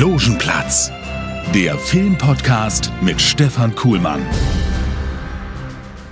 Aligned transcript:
Logenplatz, 0.00 0.90
der 1.54 1.76
Filmpodcast 1.76 2.90
mit 3.02 3.20
Stefan 3.20 3.74
Kuhlmann. 3.74 4.22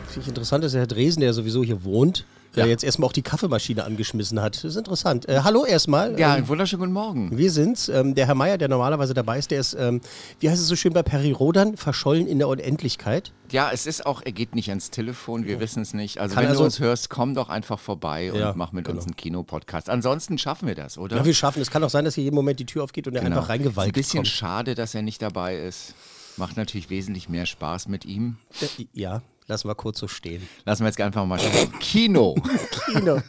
Finde 0.09 0.21
ich 0.21 0.29
interessant, 0.29 0.63
dass 0.63 0.73
der 0.73 0.83
Herr 0.83 0.87
Dresen, 0.87 1.21
der 1.23 1.33
sowieso 1.33 1.65
hier 1.65 1.85
wohnt, 1.85 2.27
Ja. 2.55 2.65
äh, 2.65 2.69
jetzt 2.69 2.83
erstmal 2.85 3.09
auch 3.09 3.13
die 3.13 3.23
Kaffeemaschine 3.23 3.85
angeschmissen 3.85 4.41
hat. 4.41 4.57
Das 4.57 4.65
ist 4.65 4.77
interessant. 4.77 5.29
Äh, 5.29 5.41
hallo 5.45 5.65
erstmal. 5.65 6.19
Ja, 6.19 6.29
Ähm, 6.33 6.39
einen 6.39 6.49
wunderschönen 6.49 6.81
guten 6.81 6.93
Morgen. 6.93 7.37
wir 7.37 7.51
sind's. 7.51 7.89
Ähm, 7.89 8.15
der 8.15 8.27
Herr 8.27 8.35
Meier, 8.35 8.59
der 8.59 8.69
normalerweise 8.69 9.15
dabei 9.15 9.39
ist, 9.39 9.51
der 9.51 9.61
ist, 9.61 9.75
ähm, 9.79 10.01
wie 10.41 10.49
heißt 10.51 10.61
es 10.61 10.67
so 10.67 10.75
schön 10.77 10.93
bei 10.93 11.03
Perry 11.03 11.33
Rodan, 11.33 11.77
verschollen 11.77 12.27
in 12.27 12.39
der 12.39 12.49
Unendlichkeit. 12.49 13.33
Ja, 13.51 13.71
es 13.73 13.87
ist 13.87 14.05
auch, 14.07 14.23
er 14.25 14.33
geht 14.33 14.55
nicht 14.55 14.69
ans 14.71 14.91
Telefon, 14.91 15.47
wir 15.47 15.61
wissen 15.61 15.83
es 15.83 15.95
nicht. 15.95 16.19
Also 16.19 16.35
Kann 16.35 16.45
wenn 16.45 16.51
also- 16.51 16.61
du 16.63 16.65
uns 16.67 16.81
hörst, 16.81 17.11
komm 17.11 17.35
doch 17.35 17.49
einfach 17.49 17.79
vorbei 17.79 18.33
und 18.33 18.39
Ja, 18.41 18.53
mach 18.57 18.73
mit 18.73 18.85
genau. 18.87 18.97
uns 18.97 19.07
einen 19.07 19.17
Kinopodcast. 19.17 19.89
Ansonsten 19.91 20.39
schaffen 20.39 20.67
wir 20.69 20.75
das, 20.75 20.99
oder? 20.99 21.17
Ja, 21.19 21.25
wir 21.25 21.35
schaffen. 21.35 21.61
Es 21.63 21.71
kann 21.71 21.83
auch 21.85 21.91
sein, 21.91 22.05
dass 22.05 22.15
hier 22.15 22.25
jeden 22.25 22.37
Moment 22.37 22.59
die 22.61 22.67
Tür 22.67 22.85
aufgeht 22.85 23.07
und 23.07 23.15
er 23.15 23.23
Genau. 23.23 23.37
einfach 23.37 23.49
reingewalkt 23.51 23.97
Ist 23.97 24.01
Ein 24.01 24.03
bisschen 24.03 24.19
kommt. 24.21 24.29
schade, 24.29 24.75
dass 24.75 24.95
er 24.95 25.03
nicht 25.03 25.23
dabei 25.23 25.57
ist. 25.57 25.95
Macht 26.37 26.57
natürlich 26.57 26.89
wesentlich 26.91 27.29
mehr 27.29 27.47
Spaß 27.47 27.89
mit 27.89 28.05
ihm. 28.05 28.37
Äh, 28.61 28.85
Ja, 28.93 29.23
lassen 29.49 29.69
wir 29.69 29.75
kurz 29.75 29.99
so 29.99 30.07
stehen. 30.07 30.49
Lassen 30.65 30.85
wir 30.85 30.89
jetzt 30.89 31.01
einfach 31.01 31.27
mal 31.27 31.39
schauen. 31.41 31.73
Kino. 31.81 32.37
Kino. 32.87 33.21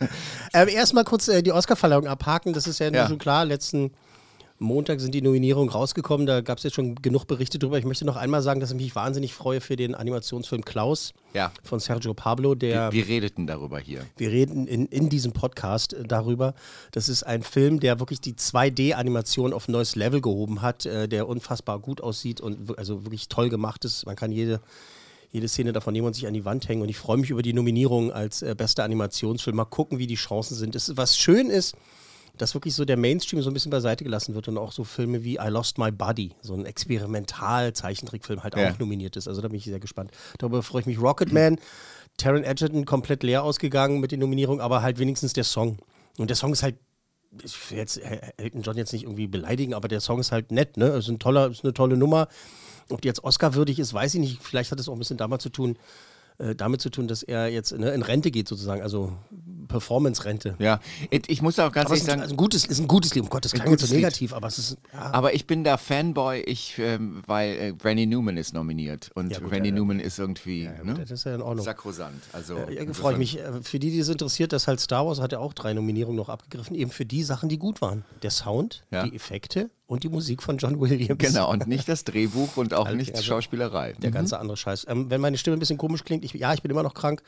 ähm, 0.54 0.68
Erstmal 0.68 1.04
kurz 1.06 1.28
äh, 1.28 1.42
die 1.42 1.52
Oscarverleihung 1.52 2.06
abhaken. 2.08 2.54
Das 2.54 2.68
ist 2.68 2.80
ja, 2.80 2.92
Ja. 2.92 3.08
schon 3.08 3.18
klar. 3.18 3.46
Letzten 3.46 3.92
Montag 4.62 5.00
sind 5.00 5.16
die 5.16 5.22
Nominierungen 5.22 5.70
rausgekommen. 5.70 6.28
Da 6.28 6.42
gab 6.42 6.58
es 6.58 6.66
jetzt 6.66 6.74
schon 6.74 6.96
genug 6.96 7.26
Berichte 7.28 7.58
drüber. 7.60 7.78
Ich 7.80 7.86
möchte 7.86 8.04
noch 8.04 8.18
einmal 8.18 8.42
sagen, 8.42 8.60
dass 8.60 8.72
ich 8.72 8.76
mich 8.76 8.94
wahnsinnig 8.94 9.34
freue 9.34 9.62
für 9.62 9.78
den 9.78 9.96
Animationsfilm 9.96 10.66
Klaus 10.66 11.14
Ja. 11.34 11.54
von 11.64 11.80
Sergio 11.80 12.14
Pablo, 12.14 12.56
der. 12.56 12.92
Wir 12.92 13.08
redeten 13.08 13.48
darüber 13.48 13.80
hier. 13.80 14.02
Wir 14.18 14.30
reden 14.32 14.68
in, 14.68 14.86
in 14.88 15.08
diesem 15.08 15.32
Podcast 15.32 15.94
äh, 15.94 16.04
darüber. 16.04 16.54
Das 16.92 17.08
ist 17.08 17.24
ein 17.24 17.42
Film, 17.44 17.80
der 17.80 18.02
wirklich 18.02 18.20
die 18.20 18.34
2D-Animation 18.34 19.54
auf 19.54 19.70
ein 19.70 19.72
neues 19.72 19.96
Level 19.96 20.20
gehoben 20.20 20.62
hat, 20.62 20.86
äh, 20.86 21.08
der 21.08 21.30
unfassbar 21.30 21.80
gut 21.80 22.02
aussieht 22.02 22.42
und 22.42 22.68
wir- 22.68 22.78
also 22.78 23.06
wirklich 23.06 23.30
toll 23.30 23.48
gemacht 23.48 23.86
ist. 23.86 24.06
Man 24.06 24.18
kann 24.18 24.34
jede, 24.34 24.60
jede 25.32 25.48
Szene 25.48 25.74
davon 25.74 25.94
nehmen 25.94 26.08
und 26.08 26.14
sich 26.16 26.28
an 26.28 26.34
die 26.34 26.46
Wand 26.46 26.68
hängen. 26.68 26.82
Und 26.82 26.90
ich 26.90 26.98
freue 26.98 27.18
mich 27.18 27.30
über 27.30 27.42
die 27.42 27.54
Nominierung 27.54 28.12
als 28.12 28.42
äh, 28.42 28.56
bester 28.58 28.84
Animationsfilm. 28.84 29.56
Mal 29.56 29.66
gucken, 29.66 30.00
wie 30.00 30.08
die 30.08 30.16
Chancen 30.16 30.56
sind. 30.56 30.76
Es, 30.76 30.98
was 30.98 31.18
schön 31.18 31.50
ist, 31.50 31.76
dass 32.38 32.54
wirklich 32.54 32.74
so 32.74 32.86
der 32.86 32.98
Mainstream 32.98 33.42
so 33.42 33.50
ein 33.50 33.54
bisschen 33.54 33.70
beiseite 33.70 34.04
gelassen 34.04 34.34
wird 34.34 34.48
und 34.48 34.58
auch 34.58 34.72
so 34.72 34.84
Filme 34.84 35.24
wie 35.24 35.36
I 35.36 35.50
Lost 35.50 35.78
My 35.78 35.92
Body, 35.92 36.32
so 36.42 36.54
ein 36.54 36.66
Experimental-Zeichentrickfilm 36.66 38.44
halt 38.44 38.56
Ja. 38.56 38.72
auch 38.72 38.80
nominiert 38.80 39.16
ist. 39.18 39.28
Also 39.28 39.42
da 39.42 39.48
bin 39.48 39.58
ich 39.58 39.66
sehr 39.66 39.80
gespannt. 39.80 40.12
Darüber 40.38 40.64
freue 40.64 40.82
ich 40.82 40.88
mich. 40.88 41.02
Rocketman, 41.02 41.58
Taron 42.18 42.44
Egerton 42.44 42.86
komplett 42.86 43.24
leer 43.24 43.44
ausgegangen 43.44 44.00
mit 44.00 44.12
den 44.12 44.20
Nominierungen, 44.20 44.62
aber 44.62 44.82
halt 44.82 45.00
wenigstens 45.00 45.34
der 45.34 45.44
Song. 45.44 45.78
Und 46.18 46.30
der 46.30 46.36
Song 46.36 46.52
ist 46.54 46.64
halt, 46.64 46.76
ich 47.44 47.72
will 47.72 47.78
jetzt 47.78 48.00
Elton 48.38 48.62
John 48.62 48.78
jetzt 48.78 48.92
nicht 48.94 49.04
irgendwie 49.04 49.28
beleidigen, 49.28 49.74
aber 49.74 49.88
der 49.88 50.00
Song 50.02 50.20
ist 50.20 50.32
halt 50.32 50.52
nett, 50.52 50.78
ne? 50.78 50.88
Ist, 50.88 51.08
ein 51.10 51.20
toller, 51.20 51.52
ist 51.52 51.64
eine 51.64 51.74
tolle 51.74 51.96
Nummer. 51.96 52.28
Ob 52.90 53.02
die 53.02 53.08
jetzt 53.08 53.24
Oscar-würdig 53.24 53.80
ist, 53.80 53.94
weiß 53.94 54.16
ich 54.16 54.20
nicht. 54.20 54.42
Vielleicht 54.44 54.72
hat 54.72 54.80
es 54.80 54.88
auch 54.90 54.94
ein 54.94 55.00
bisschen 55.00 55.18
damit 55.18 55.42
zu 55.42 55.50
tun, 55.50 55.78
äh, 56.38 56.56
damit 56.56 56.82
zu 56.82 56.90
tun, 56.90 57.08
dass 57.08 57.22
er 57.24 57.48
jetzt 57.48 57.72
ne, 57.78 57.92
in 57.92 58.02
Rente 58.02 58.32
geht 58.32 58.48
sozusagen, 58.48 58.82
also 58.82 59.14
Performance-Rente. 59.68 60.56
Ja, 60.60 60.80
ich 61.12 61.42
muss 61.42 61.60
auch 61.60 61.72
ganz 61.72 61.86
Aber 61.86 61.94
ehrlich 61.96 62.02
ist, 62.02 62.08
sagen, 62.08 62.22
also 62.22 62.34
ein 62.34 62.38
gutes, 62.38 62.66
ist 62.66 62.80
ein 62.80 62.88
gutes 62.88 63.14
Lied. 63.14 63.24
Um 63.24 63.30
Gottes, 63.30 63.52
das 63.52 63.60
klang 63.62 63.72
jetzt 63.72 63.82
so 63.82 63.88
Lied. 63.94 63.98
negativ, 64.04 64.34
aber 64.34 64.48
es 64.48 64.58
ist. 64.58 64.78
Ja, 64.94 65.14
aber 65.14 65.34
ich 65.36 65.46
bin 65.48 65.64
da 65.64 65.78
Fanboy, 65.78 66.40
ich, 66.42 66.78
ähm, 66.80 67.22
weil 67.28 67.52
äh, 67.56 67.74
Randy 67.84 68.06
Newman 68.08 68.38
ist 68.38 68.54
nominiert 68.54 69.12
und 69.14 69.32
Ja, 69.32 69.40
gut, 69.40 69.52
Randy 69.52 69.70
ja, 69.70 69.76
ja. 69.76 69.80
Newman 69.82 70.00
ist 70.00 70.18
irgendwie 70.18 70.64
ne? 70.84 70.96
das 70.98 71.12
ist 71.12 71.26
ja 71.26 71.36
in 71.36 71.42
Ordnung. 71.42 71.66
sakrosant. 71.66 72.22
Also 72.34 72.58
Ja, 72.70 72.94
freue 72.94 73.14
ich 73.14 73.20
mich. 73.20 73.40
Äh, 73.40 73.62
Für 73.62 73.80
die, 73.80 73.92
die 73.92 74.00
es 74.00 74.10
interessiert, 74.10 74.54
dass 74.54 74.68
halt 74.68 74.80
Star 74.80 75.06
Wars 75.06 75.20
hat 75.22 75.32
ja 75.34 75.40
auch 75.40 75.54
drei 75.54 75.74
Nominierungen 75.74 76.18
noch 76.18 76.30
abgegriffen, 76.30 76.76
eben 76.76 76.90
für 76.92 77.06
die 77.06 77.24
Sachen, 77.24 77.48
die 77.50 77.60
gut 77.60 77.82
waren. 77.82 78.06
Der 78.24 78.32
Sound, 78.32 78.84
Ja. 78.92 79.04
die 79.06 79.16
Effekte 79.16 79.70
und 79.90 80.04
die 80.04 80.10
Musik 80.10 80.44
von 80.44 80.58
John 80.60 80.80
Williams. 80.80 81.18
Genau, 81.18 81.52
und 81.52 81.66
nicht 81.68 81.90
das 81.90 82.04
Drehbuch 82.04 82.58
und 82.58 82.76
auch 82.76 82.92
nicht 82.92 83.12
also- 83.16 83.24
Schauspielerei. 83.24 83.94
Der 83.94 84.12
ganze 84.12 84.40
andere 84.40 84.56
Scheiß. 84.56 84.86
Ähm, 84.88 85.10
wenn 85.10 85.20
meine 85.20 85.36
Stimme 85.38 85.58
ein 85.58 85.60
bisschen 85.60 85.80
komisch 85.80 86.04
klingt, 86.04 86.24
ich, 86.24 86.32
ja, 86.34 86.54
ich 86.54 86.62
bin 86.62 86.70
immer 86.70 86.84
noch 86.84 86.94
krank. 86.94 87.24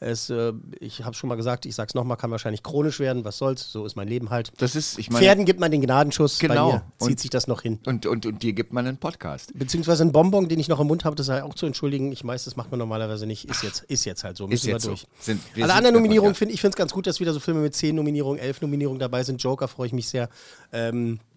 Es, 0.00 0.28
äh, 0.30 0.52
ich 0.80 1.04
habe 1.04 1.14
schon 1.14 1.28
mal 1.28 1.36
gesagt, 1.36 1.64
ich 1.66 1.74
sag's 1.74 1.94
nochmal, 1.94 2.16
kann 2.16 2.30
wahrscheinlich 2.30 2.62
chronisch 2.62 3.00
werden. 3.00 3.24
Was 3.24 3.38
soll's? 3.38 3.70
So 3.70 3.84
ist 3.86 3.96
mein 3.96 4.08
Leben 4.08 4.30
halt. 4.30 4.50
Das 4.58 4.76
ist, 4.76 4.98
ich 4.98 5.10
meine, 5.10 5.24
Pferden 5.24 5.44
gibt 5.44 5.60
man 5.60 5.70
den 5.70 5.80
Gnadenschuss. 5.82 6.38
Genau. 6.38 6.70
Bei 6.70 6.74
mir 6.76 6.82
zieht 6.98 7.08
Und- 7.10 7.20
sich 7.20 7.30
das 7.30 7.46
noch 7.48 7.60
hin. 7.62 7.80
und, 7.86 8.06
und, 8.06 8.24
und 8.26 8.42
dir 8.42 8.52
gibt 8.54 8.72
man 8.72 8.86
einen 8.86 8.96
Podcast. 8.98 9.52
Beziehungsweise 9.54 10.02
ein 10.04 10.12
Bonbon, 10.12 10.48
den 10.48 10.58
ich 10.58 10.68
noch 10.68 10.80
im 10.80 10.86
Mund 10.86 11.04
habe, 11.04 11.16
das 11.16 11.26
sei 11.26 11.42
auch 11.42 11.54
zu 11.54 11.66
entschuldigen. 11.66 12.12
Ich 12.12 12.24
weiß, 12.26 12.44
das 12.44 12.56
macht 12.56 12.70
man 12.70 12.78
normalerweise 12.78 13.26
nicht. 13.26 13.44
Ist 13.50 13.62
jetzt, 13.62 13.84
ist 13.84 14.04
jetzt 14.06 14.24
halt 14.24 14.36
so. 14.38 14.46
Müssen 14.46 14.68
jetzt 14.68 14.74
wir 14.74 14.80
so. 14.80 14.88
durch. 14.88 15.06
Sind- 15.20 15.40
wir 15.54 15.64
Alle 15.64 15.74
anderen 15.74 15.94
der 15.94 16.00
Nominierungen 16.02 16.34
finde 16.34 16.54
ich 16.54 16.60
finde 16.62 16.70
es 16.74 16.76
ganz 16.76 16.92
gut, 16.92 17.06
dass 17.06 17.20
wieder 17.20 17.32
so 17.34 17.40
Filme 17.40 17.60
mit 17.60 17.74
10 17.74 17.94
Nominierungen, 17.94 18.38
11 18.40 18.60
Nominierungen 18.62 19.00
dabei 19.00 19.22
sind. 19.22 19.42
Joker 19.42 19.68
freue 19.68 19.86
ich 19.88 19.92
mich 19.94 20.08
sehr. 20.08 20.28
Ähm, 20.72 21.14
äh, 21.14 21.35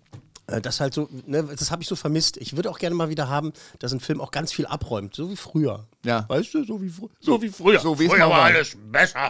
das 0.61 0.79
halt 0.79 0.93
so, 0.93 1.07
ne, 1.27 1.43
das 1.43 1.71
habe 1.71 1.81
ich 1.81 1.87
so 1.87 1.95
vermisst. 1.95 2.37
Ich 2.37 2.55
würde 2.55 2.69
auch 2.69 2.79
gerne 2.79 2.95
mal 2.95 3.09
wieder 3.09 3.29
haben, 3.29 3.53
dass 3.79 3.91
ein 3.91 3.99
Film 3.99 4.19
auch 4.21 4.31
ganz 4.31 4.51
viel 4.51 4.65
abräumt, 4.65 5.15
so 5.15 5.29
wie 5.29 5.35
früher. 5.35 5.85
Ja. 6.05 6.25
Weißt 6.29 6.53
du, 6.53 6.63
so 6.63 6.81
wie, 6.81 6.87
fr- 6.87 7.09
so 7.19 7.41
wie 7.41 7.49
früher. 7.49 7.79
So 7.79 7.99
wie 7.99 8.07
mal 8.07 8.29
war. 8.29 8.51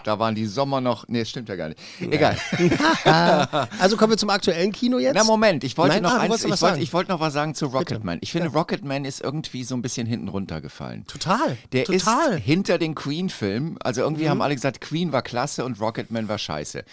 Da 0.03 0.19
waren 0.19 0.35
die 0.35 0.45
Sommer 0.45 0.81
noch. 0.81 1.07
Nee, 1.07 1.19
das 1.19 1.29
stimmt 1.29 1.49
ja 1.49 1.55
gar 1.55 1.69
nicht. 1.69 1.79
Egal. 1.99 2.37
Also 3.79 3.97
kommen 3.97 4.11
wir 4.11 4.17
zum 4.17 4.29
aktuellen 4.29 4.71
Kino 4.71 4.99
jetzt. 4.99 5.15
Na 5.15 5.23
Moment, 5.23 5.63
ich 5.63 5.77
wollte 5.77 5.95
Nein, 5.95 6.03
noch 6.03 6.13
ah, 6.13 6.19
eins, 6.19 6.43
ich 6.43 6.49
was 6.51 6.61
wollte, 6.61 6.73
sagen. 6.73 6.81
ich 6.81 6.93
wollte 6.93 7.11
noch 7.11 7.19
was 7.19 7.33
sagen 7.33 7.55
zu 7.55 7.67
Rocketman. 7.67 8.19
Ich 8.21 8.31
finde, 8.31 8.49
Rocketman 8.49 9.05
ist 9.05 9.21
irgendwie 9.21 9.63
so 9.63 9.75
ein 9.75 9.81
bisschen 9.81 10.05
hinten 10.07 10.27
runtergefallen. 10.27 11.05
Total. 11.07 11.57
Der 11.71 11.85
total. 11.85 12.31
Mhm. 12.31 12.37
ist 12.37 12.43
hinter 12.43 12.77
den 12.77 12.95
Queen-Filmen. 12.95 13.77
Also 13.81 14.01
irgendwie 14.01 14.29
haben 14.29 14.41
alle 14.41 14.55
gesagt, 14.55 14.81
Queen 14.81 15.11
war 15.11 15.21
klasse 15.21 15.65
und 15.65 15.79
Rocketman 15.79 16.27
war 16.27 16.37
scheiße. 16.37 16.83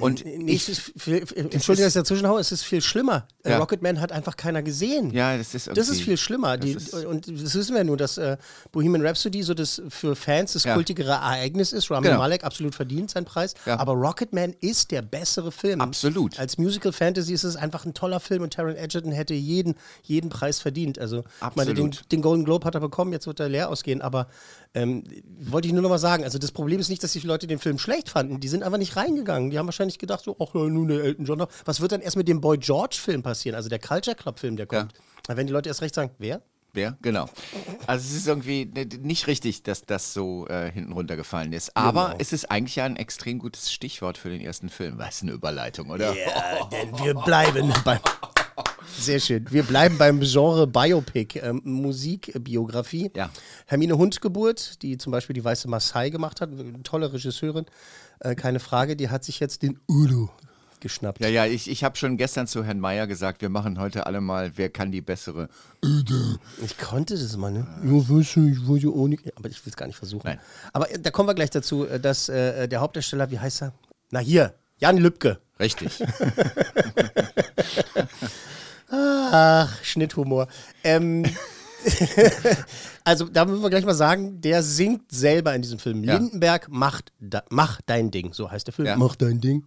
Und 0.00 0.24
Nee, 0.24 0.52
ich, 0.52 0.68
ist 0.68 0.92
viel, 0.96 1.16
Entschuldigung, 1.18 1.86
dass 1.86 1.94
ich 1.96 2.00
dazwischen 2.00 2.26
haue, 2.28 2.40
es 2.40 2.52
ist 2.52 2.62
viel 2.62 2.80
schlimmer. 2.80 3.26
Äh, 3.44 3.50
Ja. 3.52 3.58
Rocketman 3.76 4.00
hat 4.00 4.12
einfach 4.12 4.36
keiner 4.36 4.62
gesehen. 4.62 5.10
ja, 5.10 5.36
das 5.36 5.54
ist 5.54 5.66
irgendwie, 5.66 5.80
Das 5.80 5.88
ist 5.88 6.00
viel 6.02 6.16
schlimmer. 6.16 6.56
Die, 6.56 6.72
ist- 6.72 6.94
und 6.94 7.26
das 7.28 7.54
wissen 7.54 7.74
wir 7.74 7.84
nur, 7.84 7.96
dass 7.96 8.16
äh, 8.18 8.36
Bohemian 8.72 9.04
Rhapsody 9.06 9.42
so 9.42 9.54
das 9.54 9.82
für 9.88 10.16
Fans 10.16 10.54
das 10.54 10.64
Ja. 10.64 10.74
kultigere 10.74 11.10
Ereignis 11.12 11.72
ist. 11.72 11.90
Rami 11.90 12.06
Genau. 12.06 12.18
Malek 12.18 12.44
absolut 12.44 12.74
verdient 12.74 13.10
seinen 13.10 13.24
Preis. 13.26 13.54
Ja. 13.66 13.78
Aber 13.78 13.92
Rocketman 13.92 14.54
ist 14.60 14.90
der 14.90 15.02
bessere 15.02 15.52
Film. 15.52 15.80
Absolut. 15.80 16.38
Als 16.38 16.58
Musical 16.58 16.92
Fantasy 16.92 17.32
ist 17.32 17.44
es 17.44 17.56
einfach 17.56 17.84
ein 17.84 17.94
toller 17.94 18.20
Film 18.20 18.42
und 18.42 18.52
Taron 18.54 18.76
Egerton 18.76 19.12
hätte 19.12 19.34
jeden, 19.34 19.74
jeden 20.02 20.30
Preis 20.30 20.60
verdient. 20.60 20.98
Also 20.98 21.24
meine, 21.54 21.74
den, 21.74 21.94
den 22.10 22.22
Golden 22.22 22.44
Globe 22.44 22.64
hat 22.64 22.74
er 22.74 22.80
bekommen, 22.80 23.12
jetzt 23.12 23.26
wird 23.26 23.40
er 23.40 23.48
leer 23.48 23.68
ausgehen. 23.68 24.00
Aber 24.00 24.28
ähm, 24.74 25.04
wollte 25.40 25.68
ich 25.68 25.72
nur 25.74 25.82
noch 25.82 25.88
mal 25.90 25.98
sagen, 25.98 26.24
also 26.24 26.38
das 26.38 26.52
Problem 26.52 26.80
ist 26.80 26.88
nicht, 26.88 27.02
dass 27.02 27.12
die 27.12 27.20
Leute 27.20 27.46
den 27.46 27.58
Film 27.58 27.78
schlecht 27.78 28.10
fanden. 28.10 28.40
Die 28.40 28.48
sind 28.48 28.62
einfach 28.62 28.78
nicht 28.78 28.96
reingegangen. 28.96 29.50
Die 29.50 29.58
haben 29.58 29.66
wahrscheinlich 29.66 29.98
gedacht, 29.98 30.22
so, 30.24 30.36
ach, 30.38 30.54
nun 30.54 30.88
der 30.88 31.02
Elton 31.02 31.24
John. 31.24 31.44
Was 31.64 31.80
wird 31.80 31.92
dann 31.92 32.00
erst 32.00 32.16
mit 32.16 32.28
dem 32.28 32.40
Boy 32.40 32.58
George-Film 32.58 33.22
passieren? 33.22 33.54
Also 33.56 33.65
der 33.68 33.78
Culture 33.78 34.16
Club-Film, 34.16 34.56
der 34.56 34.66
kommt. 34.66 34.92
Na, 35.28 35.36
Wenn 35.36 35.46
die 35.46 35.52
Leute 35.52 35.68
erst 35.68 35.82
recht 35.82 35.94
sagen, 35.94 36.10
wer? 36.18 36.42
Wer? 36.72 36.98
Genau. 37.00 37.26
Also 37.86 38.04
es 38.06 38.14
ist 38.14 38.28
irgendwie 38.28 38.66
ne- 38.66 38.84
nicht 39.00 39.26
richtig, 39.28 39.62
dass 39.62 39.86
das 39.86 40.12
so 40.12 40.46
äh, 40.48 40.70
hinten 40.70 40.92
runtergefallen 40.92 41.52
ist. 41.54 41.74
Aber 41.74 42.06
Genau. 42.08 42.16
es 42.18 42.32
ist 42.34 42.50
eigentlich 42.50 42.76
ja 42.76 42.84
ein 42.84 42.96
extrem 42.96 43.38
gutes 43.38 43.72
Stichwort 43.72 44.18
für 44.18 44.28
den 44.28 44.42
ersten 44.42 44.68
Film. 44.68 44.98
Was 44.98 45.22
eine 45.22 45.32
Überleitung, 45.32 45.88
oder? 45.90 46.14
Ja, 46.14 46.66
denn 46.70 46.98
wir 46.98 47.14
bleiben 47.14 47.72
beim. 47.84 47.98
Sehr 48.98 49.20
schön. 49.20 49.46
Wir 49.50 49.62
bleiben 49.62 49.96
beim 49.98 50.20
Genre 50.20 50.66
Biopic, 50.66 51.38
ähm, 51.40 51.60
Musikbiografie. 51.64 53.10
Ja. 53.14 53.30
Hermine 53.66 53.96
Hundgeburt, 53.98 54.82
die 54.82 54.96
zum 54.98 55.12
Beispiel 55.12 55.34
die 55.34 55.44
Weiße 55.44 55.68
Maasai 55.68 56.10
gemacht 56.10 56.40
hat, 56.40 56.50
eine 56.50 56.82
tolle 56.82 57.12
Regisseurin, 57.12 57.66
äh, 58.20 58.34
keine 58.34 58.60
Frage, 58.60 58.96
die 58.96 59.08
hat 59.10 59.24
sich 59.24 59.40
jetzt 59.40 59.62
den 59.62 59.78
Udo 59.88 60.30
geschnappt. 60.80 61.20
Ja, 61.20 61.28
ja, 61.28 61.46
ich, 61.46 61.70
ich 61.70 61.84
habe 61.84 61.96
schon 61.96 62.16
gestern 62.16 62.46
zu 62.46 62.64
Herrn 62.64 62.80
Meier 62.80 63.06
gesagt, 63.06 63.42
wir 63.42 63.48
machen 63.48 63.78
heute 63.78 64.06
alle 64.06 64.20
mal, 64.20 64.52
wer 64.56 64.68
kann 64.68 64.92
die 64.92 65.00
bessere. 65.00 65.48
Ich 66.62 66.78
konnte 66.78 67.14
das 67.14 67.36
mal, 67.36 67.52
ne? 67.52 67.66
Ja, 67.84 67.90
weißt 67.90 68.36
du, 68.36 68.48
ich 68.48 68.66
wollte 68.66 68.88
auch 68.88 69.08
nicht. 69.08 69.36
Aber 69.36 69.48
ich 69.48 69.64
will 69.64 69.70
es 69.70 69.76
gar 69.76 69.86
nicht 69.86 69.96
versuchen. 69.96 70.26
Nein. 70.26 70.40
Aber 70.72 70.90
äh, 70.90 70.98
da 70.98 71.10
kommen 71.10 71.28
wir 71.28 71.34
gleich 71.34 71.50
dazu, 71.50 71.86
äh, 71.86 72.00
dass 72.00 72.28
äh, 72.28 72.68
der 72.68 72.80
Hauptdarsteller, 72.80 73.30
wie 73.30 73.38
heißt 73.38 73.62
er? 73.62 73.72
Na 74.10 74.20
hier, 74.20 74.54
Jan 74.78 74.98
Lübke. 74.98 75.38
Richtig. 75.58 76.02
Ach, 78.90 79.82
Schnitthumor. 79.82 80.48
Ähm, 80.84 81.24
also 83.04 83.26
da 83.26 83.44
müssen 83.44 83.62
wir 83.62 83.70
gleich 83.70 83.84
mal 83.84 83.94
sagen, 83.94 84.40
der 84.40 84.62
singt 84.62 85.10
selber 85.10 85.54
in 85.54 85.62
diesem 85.62 85.78
Film. 85.78 86.04
Ja. 86.04 86.14
Lindenberg 86.14 86.68
macht 86.68 87.12
da, 87.20 87.42
mach 87.50 87.80
dein 87.86 88.10
Ding, 88.10 88.32
so 88.32 88.50
heißt 88.50 88.66
der 88.66 88.74
Film. 88.74 88.86
Ja. 88.86 88.96
Mach 88.96 89.16
dein 89.16 89.40
Ding. 89.40 89.64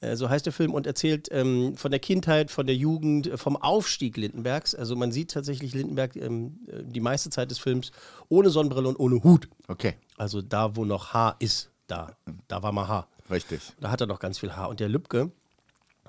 Äh, 0.00 0.16
So 0.16 0.28
heißt 0.30 0.46
der 0.46 0.52
Film 0.52 0.72
und 0.74 0.86
erzählt 0.86 1.28
ähm, 1.30 1.76
von 1.76 1.90
der 1.90 2.00
Kindheit, 2.00 2.50
von 2.50 2.66
der 2.66 2.76
Jugend, 2.76 3.26
äh, 3.26 3.36
vom 3.36 3.56
Aufstieg 3.56 4.16
Lindenbergs. 4.16 4.74
Also 4.74 4.96
man 4.96 5.12
sieht 5.12 5.30
tatsächlich 5.30 5.74
Lindenberg 5.74 6.16
ähm, 6.16 6.58
äh, 6.68 6.82
die 6.84 7.00
meiste 7.00 7.30
Zeit 7.30 7.50
des 7.50 7.58
Films 7.58 7.92
ohne 8.28 8.50
Sonnenbrille 8.50 8.88
und 8.88 8.98
ohne 8.98 9.22
Hut. 9.22 9.48
Okay, 9.68 9.94
Also 10.16 10.42
da, 10.42 10.76
wo 10.76 10.84
noch 10.84 11.12
Haar 11.12 11.36
ist, 11.38 11.70
da, 11.86 12.12
da 12.48 12.62
war 12.62 12.72
mal 12.72 12.88
Haar. 12.88 13.08
richtig. 13.30 13.60
Da 13.80 13.90
hat 13.90 14.00
er 14.00 14.06
noch 14.06 14.18
ganz 14.20 14.38
viel 14.38 14.52
Haar. 14.52 14.68
Und 14.68 14.80
der 14.80 14.88
Lübcke 14.88 15.30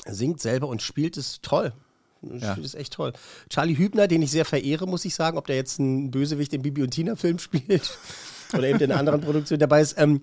singt 0.06 0.40
selber 0.42 0.68
und 0.68 0.82
spielt 0.82 1.18
es 1.18 1.42
toll. 1.42 1.74
Ja. 2.22 2.52
Spielt 2.52 2.66
es 2.68 2.76
echt 2.76 2.94
toll. 2.94 3.14
Charlie 3.50 3.76
Hübner, 3.78 4.08
den 4.08 4.22
ich 4.22 4.30
sehr 4.32 4.46
verehre, 4.46 4.88
muss 4.88 5.06
ich 5.06 5.16
sagen, 5.16 5.38
ob 5.40 5.48
der 5.48 5.56
jetzt 5.56 5.80
ein 5.80 6.12
Bösewicht 6.12 6.54
im 6.54 6.62
Bibi 6.62 6.84
und 6.84 6.92
Tina-Film 6.92 7.40
spielt 7.40 7.98
oder 8.54 8.68
eben 8.68 8.80
in 8.80 8.92
einer 8.92 9.00
anderen 9.00 9.22
Produktion 9.22 9.58
dabei 9.60 9.82
ist. 9.82 9.96
Ähm, 9.98 10.22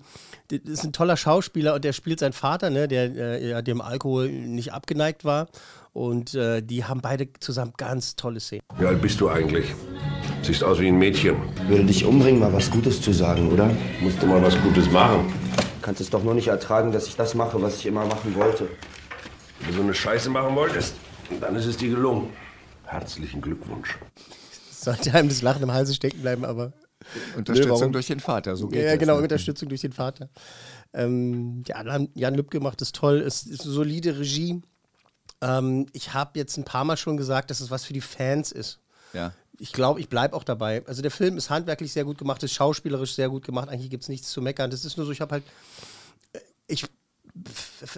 ist 0.51 0.83
ein 0.83 0.93
toller 0.93 1.17
Schauspieler 1.17 1.75
und 1.75 1.83
der 1.83 1.93
spielt 1.93 2.19
seinen 2.19 2.33
Vater, 2.33 2.69
ne, 2.69 2.87
der 2.87 3.15
äh, 3.15 3.49
ja, 3.49 3.61
dem 3.61 3.81
Alkohol 3.81 4.29
nicht 4.29 4.73
abgeneigt 4.73 5.25
war. 5.25 5.47
Und 5.93 6.35
äh, 6.35 6.61
die 6.61 6.85
haben 6.85 7.01
beide 7.01 7.27
zusammen 7.39 7.73
ganz 7.77 8.15
tolle 8.15 8.39
Szenen. 8.39 8.61
Wie 8.77 8.85
alt 8.85 9.01
bist 9.01 9.19
du 9.19 9.29
eigentlich? 9.29 9.73
Siehst 10.43 10.63
aus 10.63 10.79
wie 10.79 10.87
ein 10.87 10.97
Mädchen. 10.97 11.35
Würde 11.67 11.83
dich 11.83 12.05
umbringen, 12.05 12.39
mal 12.39 12.53
was 12.53 12.69
Gutes 12.69 13.01
zu 13.01 13.11
sagen, 13.11 13.51
oder? 13.51 13.69
Musst 13.99 14.21
du 14.21 14.27
mal 14.27 14.41
was 14.41 14.59
Gutes 14.61 14.89
machen. 14.91 15.33
Kannst 15.81 16.01
es 16.01 16.09
doch 16.09 16.23
nur 16.23 16.35
nicht 16.35 16.47
ertragen, 16.47 16.91
dass 16.91 17.07
ich 17.07 17.15
das 17.15 17.33
mache, 17.35 17.61
was 17.61 17.77
ich 17.77 17.85
immer 17.87 18.05
machen 18.05 18.35
wollte. 18.35 18.67
Wenn 19.59 19.69
du 19.69 19.73
so 19.77 19.81
eine 19.81 19.93
Scheiße 19.93 20.29
machen 20.29 20.55
wolltest, 20.55 20.95
dann 21.41 21.55
ist 21.55 21.65
es 21.65 21.77
dir 21.77 21.89
gelungen. 21.89 22.29
Herzlichen 22.85 23.41
Glückwunsch. 23.41 23.97
Sollte 24.71 25.13
einem 25.13 25.29
das 25.29 25.41
Lachen 25.41 25.63
im 25.63 25.73
Halse 25.73 25.93
stecken 25.93 26.21
bleiben, 26.21 26.45
aber. 26.45 26.73
Unterstützung 27.35 27.91
durch 27.91 28.07
den 28.07 28.19
Vater, 28.19 28.55
so 28.55 28.67
geht 28.67 28.83
Ja, 28.83 28.91
das. 28.91 28.99
genau, 28.99 29.15
ne? 29.17 29.23
Unterstützung 29.23 29.69
durch 29.69 29.81
den 29.81 29.93
Vater. 29.93 30.29
Ähm, 30.93 31.63
ja, 31.67 31.81
Jan- 32.15 32.35
Lübcke 32.35 32.59
macht 32.59 32.81
es 32.81 32.91
toll, 32.91 33.19
es 33.19 33.43
ist 33.43 33.61
eine 33.61 33.71
solide 33.71 34.17
Regie. 34.19 34.61
Ähm, 35.41 35.85
ich 35.93 36.13
habe 36.13 36.37
jetzt 36.37 36.57
ein 36.57 36.65
paar 36.65 36.83
Mal 36.83 36.97
schon 36.97 37.15
gesagt, 37.17 37.49
dass 37.49 37.61
es 37.61 37.71
was 37.71 37.85
für 37.85 37.93
die 37.93 38.01
Fans 38.01 38.51
ist. 38.51 38.79
Ja. 39.13 39.33
Ich 39.57 39.71
glaube, 39.73 39.99
ich 39.99 40.09
bleibe 40.09 40.35
auch 40.35 40.43
dabei. 40.43 40.83
Also 40.87 41.01
der 41.01 41.11
Film 41.11 41.37
ist 41.37 41.49
handwerklich 41.49 41.91
sehr 41.91 42.05
gut 42.05 42.17
gemacht, 42.17 42.41
ist 42.43 42.53
schauspielerisch 42.53 43.13
sehr 43.15 43.29
gut 43.29 43.45
gemacht. 43.45 43.69
Eigentlich 43.69 43.89
gibt 43.89 44.03
es 44.03 44.09
nichts 44.09 44.29
zu 44.31 44.41
meckern. 44.41 44.71
Das 44.71 44.85
ist 44.85 44.97
nur 44.97 45.05
so, 45.05 45.11
ich 45.11 45.21
habe 45.21 45.33
halt, 45.33 45.43
äh, 46.33 46.39
ich, 46.67 46.85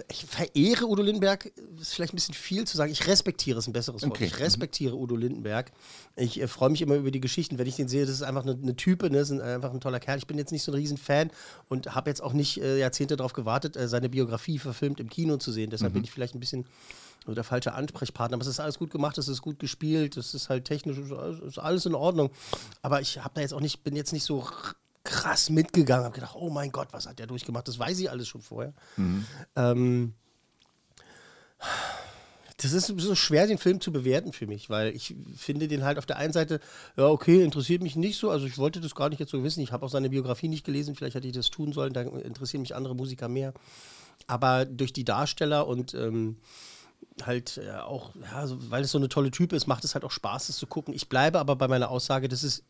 ich 0.08 0.24
verehre 0.26 0.86
Udo 0.86 1.02
Lindenberg, 1.02 1.46
ist 1.80 1.94
vielleicht 1.94 2.12
ein 2.12 2.16
bisschen 2.16 2.34
viel 2.34 2.66
zu 2.66 2.76
sagen. 2.76 2.92
Ich 2.92 3.06
respektiere 3.06 3.58
ist 3.58 3.66
ein 3.66 3.72
besseres 3.72 4.02
Wort. 4.02 4.12
Okay. 4.12 4.26
Ich 4.26 4.38
respektiere 4.38 4.94
Udo 4.96 5.16
Lindenberg. 5.16 5.72
Ich 6.16 6.40
äh, 6.40 6.46
freue 6.46 6.70
mich 6.70 6.82
immer 6.82 6.94
über 6.96 7.10
die 7.10 7.20
Geschichten, 7.20 7.58
wenn 7.58 7.66
ich 7.66 7.76
den 7.76 7.88
sehe. 7.88 8.02
Das 8.06 8.14
ist 8.14 8.22
einfach 8.22 8.42
eine, 8.44 8.52
eine 8.52 8.76
Type, 8.76 9.10
ne? 9.10 9.18
Das 9.18 9.30
ist 9.30 9.38
ein, 9.38 9.40
einfach 9.40 9.72
ein 9.72 9.80
toller 9.80 10.00
Kerl. 10.00 10.18
Ich 10.18 10.26
bin 10.26 10.38
jetzt 10.38 10.52
nicht 10.52 10.62
so 10.62 10.72
ein 10.72 10.76
Riesenfan 10.76 11.30
und 11.68 11.94
habe 11.94 12.10
jetzt 12.10 12.22
auch 12.22 12.32
nicht 12.32 12.60
äh, 12.60 12.78
Jahrzehnte 12.78 13.16
darauf 13.16 13.32
gewartet, 13.32 13.76
äh, 13.76 13.88
seine 13.88 14.08
Biografie 14.08 14.58
verfilmt 14.58 15.00
im 15.00 15.08
Kino 15.08 15.36
zu 15.38 15.50
sehen. 15.52 15.70
Deshalb 15.70 15.94
bin 15.94 16.04
ich 16.04 16.10
vielleicht 16.12 16.34
ein 16.34 16.40
bisschen 16.40 16.66
so 17.26 17.34
der 17.34 17.44
falsche 17.44 17.72
Ansprechpartner. 17.72 18.34
Aber 18.34 18.42
es 18.42 18.48
ist 18.48 18.60
alles 18.60 18.78
gut 18.78 18.90
gemacht, 18.90 19.16
es 19.18 19.28
ist 19.28 19.42
gut 19.42 19.58
gespielt, 19.58 20.16
es 20.16 20.34
ist 20.34 20.48
halt 20.48 20.64
technisch, 20.64 20.98
es 20.98 21.40
ist 21.40 21.58
alles- 21.58 21.86
in 21.86 21.94
Ordnung. 21.94 22.30
Aber 22.82 23.00
ich 23.00 23.18
habe 23.18 23.30
da 23.34 23.40
jetzt 23.40 23.54
auch 23.54 23.60
nicht, 23.60 23.82
bin 23.82 23.96
jetzt 23.96 24.12
nicht 24.12 24.24
so 24.24 24.44
krass 25.04 25.50
mitgegangen, 25.50 26.04
habe 26.04 26.14
gedacht, 26.14 26.36
oh 26.36 26.50
mein 26.50 26.70
Gott, 26.70 26.88
was 26.92 27.06
hat 27.06 27.18
der 27.18 27.26
durchgemacht? 27.26 27.66
Das 27.66 27.78
weiß 27.78 27.98
ich 27.98 28.10
alles 28.10 28.28
schon 28.28 28.42
vorher. 28.42 28.72
Ähm, 29.56 30.14
das 32.56 32.72
ist 32.72 32.86
so 32.86 33.14
schwer, 33.14 33.46
den 33.46 33.58
Film 33.58 33.80
zu 33.80 33.92
bewerten 33.92 34.32
für 34.32 34.46
mich, 34.46 34.70
weil 34.70 34.94
ich 34.94 35.16
finde 35.36 35.66
den 35.66 35.84
halt 35.84 35.98
auf 35.98 36.06
der 36.06 36.18
einen 36.18 36.32
Seite, 36.32 36.60
ja, 36.96 37.08
okay, 37.08 37.42
interessiert 37.42 37.82
mich 37.82 37.96
nicht 37.96 38.18
so. 38.18 38.30
Also 38.30 38.46
ich 38.46 38.58
wollte 38.58 38.80
das 38.80 38.94
gar 38.94 39.08
nicht 39.08 39.18
jetzt 39.18 39.32
so 39.32 39.42
wissen. 39.42 39.62
Ich 39.62 39.72
habe 39.72 39.84
auch 39.84 39.90
seine 39.90 40.10
Biografie 40.10 40.48
nicht 40.48 40.64
gelesen, 40.64 40.94
vielleicht 40.94 41.16
hätte 41.16 41.26
ich 41.26 41.34
das 41.34 41.50
tun 41.50 41.72
sollen, 41.72 41.92
da 41.92 42.02
interessieren 42.02 42.62
mich 42.62 42.76
andere 42.76 42.94
Musiker 42.94 43.28
mehr. 43.28 43.52
Aber 44.28 44.64
durch 44.64 44.92
die 44.92 45.04
Darsteller 45.04 45.66
und 45.66 45.94
ähm, 45.94 46.36
halt 47.24 47.58
äh, 47.58 47.72
auch, 47.72 48.14
ja, 48.14 48.46
so, 48.46 48.70
weil 48.70 48.84
es 48.84 48.92
so 48.92 48.98
eine 48.98 49.08
tolle 49.08 49.32
Typ 49.32 49.52
ist, 49.52 49.66
macht 49.66 49.84
es 49.84 49.94
halt 49.94 50.04
auch 50.04 50.12
Spaß, 50.12 50.46
das 50.46 50.56
zu 50.56 50.66
gucken. 50.68 50.94
Ich 50.94 51.08
bleibe 51.08 51.40
aber 51.40 51.56
bei 51.56 51.66
meiner 51.66 51.90
Aussage, 51.90 52.28
das 52.28 52.44
ist 52.44 52.64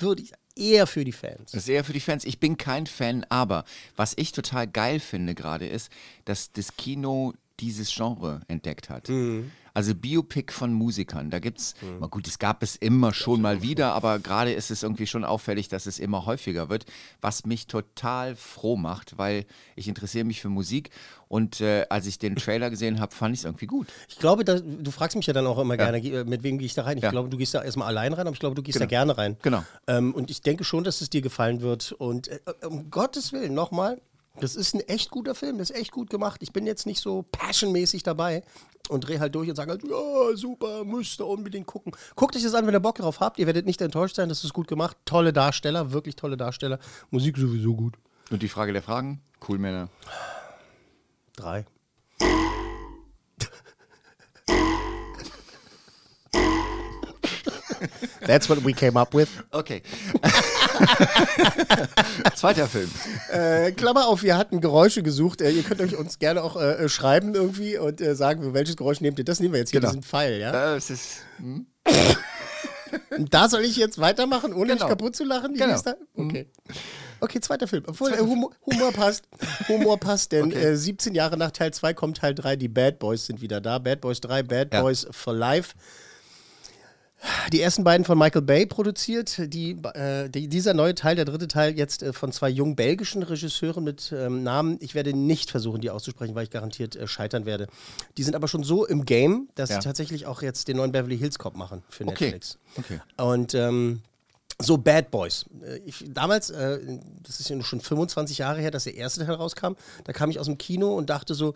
wirklich 0.00 0.32
eher 0.56 0.86
für 0.86 1.04
die 1.04 1.12
Fans. 1.12 1.52
Das 1.52 1.62
ist 1.62 1.68
eher 1.68 1.84
für 1.84 1.92
die 1.92 2.00
Fans. 2.00 2.24
Ich 2.24 2.40
bin 2.40 2.56
kein 2.56 2.86
Fan, 2.86 3.24
aber 3.28 3.64
was 3.96 4.14
ich 4.16 4.32
total 4.32 4.66
geil 4.66 5.00
finde 5.00 5.34
gerade 5.34 5.66
ist, 5.66 5.90
dass 6.24 6.52
das 6.52 6.76
Kino 6.76 7.34
dieses 7.60 7.94
Genre 7.94 8.40
entdeckt 8.48 8.90
hat. 8.90 9.08
Also 9.76 9.94
Biopic 9.94 10.52
von 10.54 10.72
Musikern, 10.72 11.28
da 11.28 11.38
gibt's, 11.38 11.74
mal 12.00 12.08
gut, 12.08 12.26
es 12.26 12.38
gab 12.38 12.62
es 12.62 12.76
immer 12.76 13.12
schon 13.12 13.42
mal 13.42 13.60
wieder, 13.60 13.92
aber 13.92 14.18
gerade 14.20 14.54
ist 14.54 14.70
es 14.70 14.82
irgendwie 14.82 15.06
schon 15.06 15.22
auffällig, 15.22 15.68
dass 15.68 15.84
es 15.84 15.98
immer 15.98 16.24
häufiger 16.24 16.70
wird, 16.70 16.86
was 17.20 17.44
mich 17.44 17.66
total 17.66 18.36
froh 18.36 18.76
macht, 18.76 19.18
weil 19.18 19.44
ich 19.74 19.86
interessiere 19.86 20.24
mich 20.24 20.40
für 20.40 20.48
Musik 20.48 20.88
und 21.28 21.60
äh, 21.60 21.84
als 21.90 22.06
ich 22.06 22.18
den 22.18 22.36
Trailer 22.36 22.70
gesehen 22.70 23.00
habe, 23.00 23.14
fand 23.14 23.34
ich 23.34 23.40
es 23.40 23.44
irgendwie 23.44 23.66
gut. 23.66 23.88
Ich 24.08 24.18
glaube, 24.18 24.46
da, 24.46 24.58
du 24.58 24.90
fragst 24.90 25.14
mich 25.14 25.26
ja 25.26 25.34
dann 25.34 25.46
auch 25.46 25.58
immer 25.58 25.76
gerne, 25.76 26.00
ge- 26.00 26.24
mit 26.24 26.42
wem 26.42 26.56
gehe 26.56 26.64
ich 26.64 26.72
da 26.72 26.84
rein? 26.84 26.96
Ich 26.96 27.04
Ja. 27.04 27.10
glaube, 27.10 27.28
du 27.28 27.36
gehst 27.36 27.52
da 27.52 27.62
erstmal 27.62 27.88
allein 27.88 28.14
rein, 28.14 28.26
aber 28.26 28.32
ich 28.32 28.40
glaube, 28.40 28.54
du 28.54 28.62
gehst 28.62 28.78
Genau. 28.78 28.86
da 28.86 28.88
gerne 28.88 29.18
rein. 29.18 29.36
Genau. 29.42 29.62
Ähm, 29.88 30.14
und 30.14 30.30
ich 30.30 30.40
denke 30.40 30.64
schon, 30.64 30.84
dass 30.84 31.02
es 31.02 31.10
dir 31.10 31.20
gefallen 31.20 31.60
wird. 31.60 31.92
Und 31.92 32.28
äh, 32.28 32.38
um 32.66 32.88
Gottes 32.90 33.30
Willen, 33.34 33.52
nochmal, 33.52 34.00
das 34.40 34.56
ist 34.56 34.74
ein 34.74 34.80
echt 34.80 35.10
guter 35.10 35.34
Film, 35.34 35.58
das 35.58 35.70
ist 35.70 35.76
echt 35.76 35.92
gut 35.92 36.10
gemacht. 36.10 36.42
Ich 36.42 36.52
bin 36.52 36.66
jetzt 36.66 36.86
nicht 36.86 37.00
so 37.00 37.24
passionmäßig 37.32 38.02
dabei 38.02 38.42
und 38.88 39.06
drehe 39.06 39.20
halt 39.20 39.34
durch 39.34 39.48
und 39.48 39.56
sage 39.56 39.70
halt, 39.70 39.82
ja, 39.84 40.36
super, 40.36 40.84
müsst 40.84 41.20
ihr 41.20 41.26
unbedingt 41.26 41.66
gucken. 41.66 41.92
Guckt 42.14 42.36
euch 42.36 42.42
das 42.42 42.54
an, 42.54 42.66
wenn 42.66 42.74
ihr 42.74 42.80
Bock 42.80 42.96
drauf 42.96 43.20
habt. 43.20 43.38
Ihr 43.38 43.46
werdet 43.46 43.66
nicht 43.66 43.80
enttäuscht 43.80 44.16
sein, 44.16 44.28
das 44.28 44.44
ist 44.44 44.52
gut 44.52 44.68
gemacht. 44.68 44.96
Tolle 45.04 45.32
Darsteller, 45.32 45.92
wirklich 45.92 46.16
tolle 46.16 46.36
Darsteller. 46.36 46.78
Musik 47.10 47.36
sowieso 47.36 47.74
gut. 47.74 47.94
Und 48.30 48.42
die 48.42 48.48
Frage 48.48 48.72
der 48.72 48.82
Fragen? 48.82 49.20
Cool, 49.46 49.58
Männer. 49.58 49.88
Drei. 51.36 51.64
That's 58.26 58.48
what 58.48 58.64
we 58.64 58.72
came 58.72 58.98
up 58.98 59.14
with. 59.14 59.28
Okay. 59.52 59.82
Zweiter 62.34 62.66
Film. 62.66 62.90
Äh, 63.30 63.72
Klammer 63.72 64.06
auf, 64.08 64.22
wir 64.22 64.36
hatten 64.36 64.60
Geräusche 64.60 65.02
gesucht. 65.02 65.40
Äh, 65.40 65.50
ihr 65.50 65.62
könnt 65.62 65.80
euch 65.80 65.96
uns 65.96 66.18
gerne 66.18 66.42
auch 66.42 66.56
äh, 66.56 66.84
äh, 66.84 66.88
schreiben 66.88 67.34
irgendwie 67.34 67.78
und 67.78 68.00
äh, 68.00 68.14
sagen, 68.14 68.54
welches 68.54 68.76
Geräusch 68.76 69.00
nehmt 69.00 69.18
ihr. 69.18 69.24
Das 69.24 69.40
nehmen 69.40 69.52
wir 69.54 69.60
jetzt 69.60 69.70
hier, 69.70 69.80
Genau. 69.80 69.92
diesen 69.92 70.02
Pfeil, 70.02 70.38
ja? 70.40 70.76
Es 70.76 70.90
ist, 70.90 71.22
hm? 71.38 71.66
Da 73.18 73.48
soll 73.48 73.62
ich 73.64 73.76
jetzt 73.76 73.98
weitermachen, 73.98 74.52
ohne 74.52 74.66
mich 74.72 74.74
Genau. 74.76 74.88
kaputt 74.88 75.16
zu 75.16 75.24
lachen? 75.24 75.54
Genau. 75.54 75.80
da? 75.82 75.94
Okay. 76.16 76.46
Okay, 77.18 77.40
zweiter 77.40 77.66
Film. 77.66 77.82
Obwohl, 77.86 78.12
äh, 78.12 78.18
Humor, 78.18 78.52
Humor 78.64 78.92
passt. 78.92 79.24
Humor 79.68 79.98
passt, 79.98 80.32
denn 80.32 80.46
Okay. 80.46 80.62
äh, 80.72 80.76
17 80.76 81.14
Jahre 81.14 81.36
nach 81.36 81.50
Teil 81.50 81.72
2 81.72 81.94
kommt 81.94 82.18
Teil 82.18 82.34
3. 82.34 82.56
Die 82.56 82.68
Bad 82.68 82.98
Boys 82.98 83.26
sind 83.26 83.40
wieder 83.40 83.60
da. 83.60 83.78
Bad 83.78 84.00
Boys 84.02 84.20
3, 84.20 84.42
Bad 84.44 84.72
Ja. 84.72 84.82
Boys 84.82 85.06
for 85.10 85.34
Life. 85.34 85.74
Die 87.52 87.60
ersten 87.60 87.82
beiden 87.82 88.04
von 88.04 88.18
Michael 88.18 88.42
Bay 88.42 88.66
produziert. 88.66 89.52
Die, 89.52 89.72
äh, 89.94 90.28
die, 90.28 90.48
dieser 90.48 90.74
neue 90.74 90.94
Teil, 90.94 91.16
der 91.16 91.24
dritte 91.24 91.48
Teil, 91.48 91.76
jetzt 91.76 92.02
äh, 92.02 92.12
von 92.12 92.30
zwei 92.30 92.48
jungen 92.50 92.76
belgischen 92.76 93.22
Regisseuren 93.22 93.82
mit 93.84 94.12
ähm, 94.16 94.42
Namen. 94.42 94.76
Ich 94.80 94.94
werde 94.94 95.12
nicht 95.14 95.50
versuchen, 95.50 95.80
die 95.80 95.90
auszusprechen, 95.90 96.34
weil 96.34 96.44
ich 96.44 96.50
garantiert 96.50 96.94
äh, 96.94 97.06
scheitern 97.08 97.46
werde. 97.46 97.68
Die 98.16 98.22
sind 98.22 98.34
aber 98.36 98.48
schon 98.48 98.62
so 98.64 98.84
im 98.86 99.04
Game, 99.04 99.48
dass 99.54 99.70
Ja. 99.70 99.80
sie 99.80 99.86
tatsächlich 99.88 100.26
auch 100.26 100.42
jetzt 100.42 100.68
den 100.68 100.76
neuen 100.76 100.92
Beverly 100.92 101.16
Hills 101.18 101.38
Cop 101.38 101.56
machen 101.56 101.82
für. 101.88 102.04
Netflix. 102.04 102.58
Okay. 102.76 103.00
Und 103.16 103.54
ähm, 103.54 104.02
so 104.60 104.76
Bad 104.78 105.10
Boys. 105.10 105.46
Äh, 105.64 105.78
Ich, 105.86 106.04
damals, 106.08 106.50
äh, 106.50 106.78
das 107.22 107.40
ist 107.40 107.48
ja 107.48 107.60
schon 107.62 107.80
25 107.80 108.38
Jahre 108.38 108.60
her, 108.60 108.70
dass 108.70 108.84
der 108.84 108.94
erste 108.94 109.24
Teil 109.24 109.34
rauskam, 109.36 109.72
da 110.04 110.12
kam 110.12 110.30
ich 110.30 110.38
aus 110.38 110.46
dem 110.46 110.58
Kino 110.58 110.94
und 110.94 111.08
dachte 111.10 111.34
so, 111.34 111.54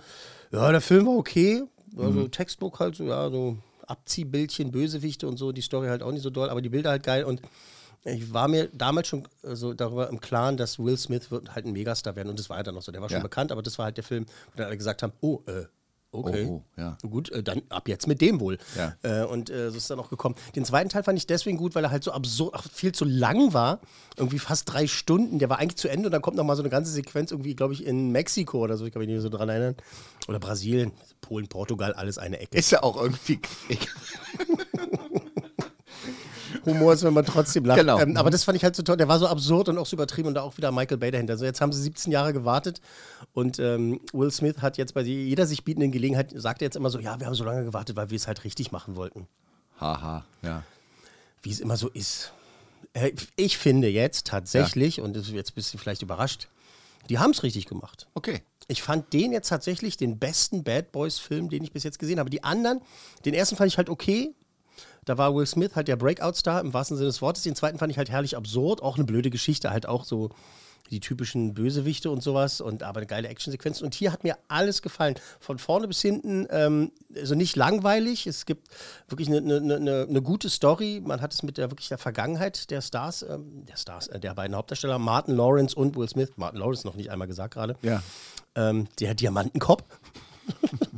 ja, 0.52 0.70
der 0.72 0.80
Film 0.80 1.06
war 1.06 1.14
okay. 1.16 1.64
Also 1.98 2.28
Textbook 2.28 2.78
halt 2.80 2.94
so, 2.96 3.04
ja, 3.04 3.28
so 3.30 3.56
Abziehbildchen, 3.90 4.70
Bösewichte 4.70 5.26
und 5.28 5.36
so, 5.36 5.52
die 5.52 5.60
Story 5.62 5.88
halt 5.88 6.02
auch 6.02 6.12
nicht 6.12 6.22
so 6.22 6.30
doll, 6.30 6.48
aber 6.50 6.62
die 6.62 6.68
Bilder 6.70 6.90
halt 6.90 7.02
geil 7.02 7.24
und 7.24 7.42
ich 8.04 8.32
war 8.32 8.48
mir 8.48 8.68
damals 8.72 9.08
schon 9.08 9.28
äh, 9.42 9.54
so 9.54 9.74
darüber 9.74 10.08
im 10.08 10.20
Klaren, 10.20 10.56
dass 10.56 10.78
Will 10.78 10.96
Smith 10.96 11.30
wird 11.30 11.54
halt 11.54 11.66
ein 11.66 11.72
Megastar 11.72 12.16
werden 12.16 12.30
und 12.30 12.38
das 12.38 12.48
war 12.48 12.56
halt 12.56 12.66
dann 12.66 12.74
noch 12.74 12.82
so. 12.82 12.92
Der 12.92 13.02
war 13.02 13.10
schon 13.10 13.18
Ja. 13.18 13.22
bekannt, 13.22 13.52
aber 13.52 13.60
das 13.62 13.76
war 13.78 13.84
halt 13.84 13.98
der 13.98 14.04
Film, 14.04 14.24
wo 14.52 14.56
dann 14.56 14.66
alle 14.68 14.76
gesagt 14.78 15.02
haben, 15.02 15.12
oh, 15.20 15.42
äh, 15.46 15.64
okay. 16.12 16.46
Oh, 16.48 16.52
oh, 16.52 16.80
ja. 16.80 16.98
Gut, 17.08 17.30
äh, 17.30 17.42
dann 17.42 17.62
ab 17.68 17.88
jetzt 17.88 18.06
mit 18.06 18.20
dem 18.20 18.40
wohl. 18.40 18.58
Ja. 18.76 18.94
Äh, 19.02 19.24
und 19.24 19.50
äh, 19.50 19.70
so 19.70 19.76
ist 19.76 19.90
dann 19.90 19.98
auch 20.00 20.10
gekommen. 20.10 20.34
Den 20.56 20.64
zweiten 20.64 20.88
Teil 20.88 21.02
fand 21.02 21.18
ich 21.18 21.26
deswegen 21.26 21.56
gut, 21.56 21.74
weil 21.74 21.84
er 21.84 21.90
halt 21.90 22.04
so 22.04 22.12
absurd, 22.12 22.54
ach, 22.56 22.66
viel 22.72 22.92
zu 22.92 23.04
lang 23.04 23.52
war. 23.52 23.80
Irgendwie 24.16 24.38
fast 24.38 24.72
drei 24.72 24.86
Stunden. 24.86 25.38
Der 25.38 25.48
war 25.48 25.58
eigentlich 25.58 25.76
zu 25.76 25.88
Ende 25.88 26.06
und 26.06 26.12
dann 26.12 26.22
kommt 26.22 26.36
noch 26.36 26.44
mal 26.44 26.56
so 26.56 26.62
eine 26.62 26.70
ganze 26.70 26.90
Sequenz 26.90 27.30
irgendwie, 27.30 27.54
glaube 27.54 27.74
ich, 27.74 27.84
in 27.84 28.10
Mexiko 28.10 28.58
oder 28.58 28.76
so. 28.76 28.86
Ich 28.86 28.92
kann 28.92 29.00
mich 29.00 29.08
nicht 29.08 29.22
so 29.22 29.28
dran 29.28 29.48
erinnern. 29.48 29.76
Oder 30.28 30.38
Brasilien, 30.38 30.92
Polen, 31.20 31.48
Portugal, 31.48 31.92
alles 31.94 32.18
eine 32.18 32.40
Ecke. 32.40 32.56
Ist 32.56 32.70
ja 32.70 32.82
auch 32.82 33.00
irgendwie. 33.00 33.40
Humor 36.70 36.92
ist, 36.94 37.02
wenn 37.02 37.12
man 37.12 37.24
trotzdem 37.24 37.64
lacht. 37.64 37.78
Genau. 37.80 37.98
Ähm, 38.00 38.16
aber 38.16 38.30
das 38.30 38.44
fand 38.44 38.56
ich 38.56 38.64
halt 38.64 38.74
so 38.74 38.82
toll. 38.82 38.96
Der 38.96 39.08
war 39.08 39.18
so 39.18 39.26
absurd 39.26 39.68
und 39.68 39.78
auch 39.78 39.86
so 39.86 39.96
übertrieben 39.96 40.28
und 40.28 40.34
da 40.34 40.42
auch 40.42 40.56
wieder 40.56 40.72
Michael 40.72 40.98
Bay 40.98 41.10
dahinter. 41.10 41.34
Also 41.34 41.44
jetzt 41.44 41.60
haben 41.60 41.72
sie 41.72 41.82
17 41.82 42.12
Jahre 42.12 42.32
gewartet 42.32 42.80
und 43.32 43.58
ähm, 43.58 44.00
Will 44.12 44.30
Smith 44.30 44.56
hat 44.62 44.76
jetzt 44.78 44.94
bei 44.94 45.02
jeder 45.02 45.46
sich 45.46 45.64
bietenden 45.64 45.92
Gelegenheit, 45.92 46.32
sagt 46.34 46.62
er 46.62 46.66
jetzt 46.66 46.76
immer 46.76 46.90
so, 46.90 46.98
ja, 46.98 47.18
wir 47.20 47.26
haben 47.26 47.34
so 47.34 47.44
lange 47.44 47.64
gewartet, 47.64 47.96
weil 47.96 48.10
wir 48.10 48.16
es 48.16 48.26
halt 48.26 48.44
richtig 48.44 48.72
machen 48.72 48.96
wollten. 48.96 49.26
Haha, 49.80 50.24
ja. 50.42 50.62
Wie 51.42 51.50
es 51.50 51.60
immer 51.60 51.76
so 51.76 51.88
ist. 51.88 52.32
Äh, 52.92 53.12
Ich 53.36 53.58
finde 53.58 53.88
jetzt 53.88 54.26
tatsächlich, 54.26 55.00
und 55.00 55.14
das 55.16 55.28
ist 55.28 55.32
jetzt 55.32 55.54
bist 55.54 55.72
du 55.72 55.78
vielleicht 55.78 56.02
überrascht, 56.02 56.48
die 57.08 57.18
haben 57.18 57.30
es 57.30 57.42
richtig 57.42 57.66
gemacht. 57.66 58.06
Okay. 58.14 58.42
Ich 58.68 58.82
fand 58.82 59.12
den 59.12 59.32
jetzt 59.32 59.48
tatsächlich 59.48 59.96
den 59.96 60.18
besten 60.18 60.62
Bad 60.62 60.92
Boys-Film, 60.92 61.48
den 61.50 61.64
ich 61.64 61.72
bis 61.72 61.82
jetzt 61.82 61.98
gesehen 61.98 62.20
habe. 62.20 62.30
Die 62.30 62.44
anderen, 62.44 62.80
den 63.24 63.34
ersten 63.34 63.56
fand 63.56 63.70
ich 63.70 63.78
halt 63.78 63.88
okay. 63.88 64.32
Da 65.04 65.18
war 65.18 65.34
Will 65.34 65.46
Smith 65.46 65.74
halt 65.74 65.88
der 65.88 65.96
Breakout-Star 65.96 66.60
im 66.60 66.72
wahrsten 66.74 66.96
Sinne 66.96 67.08
des 67.08 67.22
Wortes. 67.22 67.42
Den 67.42 67.56
zweiten 67.56 67.78
fand 67.78 67.90
ich 67.90 67.98
halt 67.98 68.10
herrlich 68.10 68.36
absurd. 68.36 68.82
Auch 68.82 68.96
eine 68.96 69.04
blöde 69.04 69.30
Geschichte, 69.30 69.70
halt 69.70 69.86
auch 69.86 70.04
so 70.04 70.30
die 70.90 71.00
typischen 71.00 71.54
Bösewichte 71.54 72.10
und 72.10 72.22
sowas. 72.22 72.60
Und 72.60 72.82
aber 72.82 72.98
eine 72.98 73.06
geile 73.06 73.28
Actionsequenz. 73.28 73.80
Und 73.80 73.94
hier 73.94 74.12
hat 74.12 74.24
mir 74.24 74.36
alles 74.48 74.82
gefallen. 74.82 75.14
Von 75.38 75.58
vorne 75.58 75.88
bis 75.88 76.02
hinten, 76.02 76.46
ähm, 76.50 76.92
also 77.14 77.34
nicht 77.34 77.56
langweilig. 77.56 78.26
Es 78.26 78.44
gibt 78.44 78.68
wirklich 79.08 79.28
eine, 79.28 79.38
eine, 79.38 79.76
eine, 79.76 80.06
eine 80.08 80.22
gute 80.22 80.50
Story. 80.50 81.00
Man 81.04 81.20
hat 81.20 81.32
es 81.32 81.42
mit 81.42 81.58
der 81.58 81.70
wirklich 81.70 81.88
der 81.88 81.98
Vergangenheit 81.98 82.70
der 82.70 82.82
Stars, 82.82 83.22
ähm, 83.22 83.64
der 83.66 83.76
Stars, 83.76 84.08
äh, 84.08 84.18
der 84.18 84.34
beiden 84.34 84.56
Hauptdarsteller, 84.56 84.98
Martin 84.98 85.36
Lawrence 85.36 85.74
und 85.74 85.96
Will 85.96 86.08
Smith. 86.08 86.30
Martin 86.36 86.58
Lawrence 86.58 86.86
noch 86.86 86.96
nicht 86.96 87.10
einmal 87.10 87.28
gesagt 87.28 87.54
gerade. 87.54 87.76
Ja. 87.82 88.02
Ähm, 88.56 88.88
der 88.98 89.14
Diamantenkopf. 89.14 89.84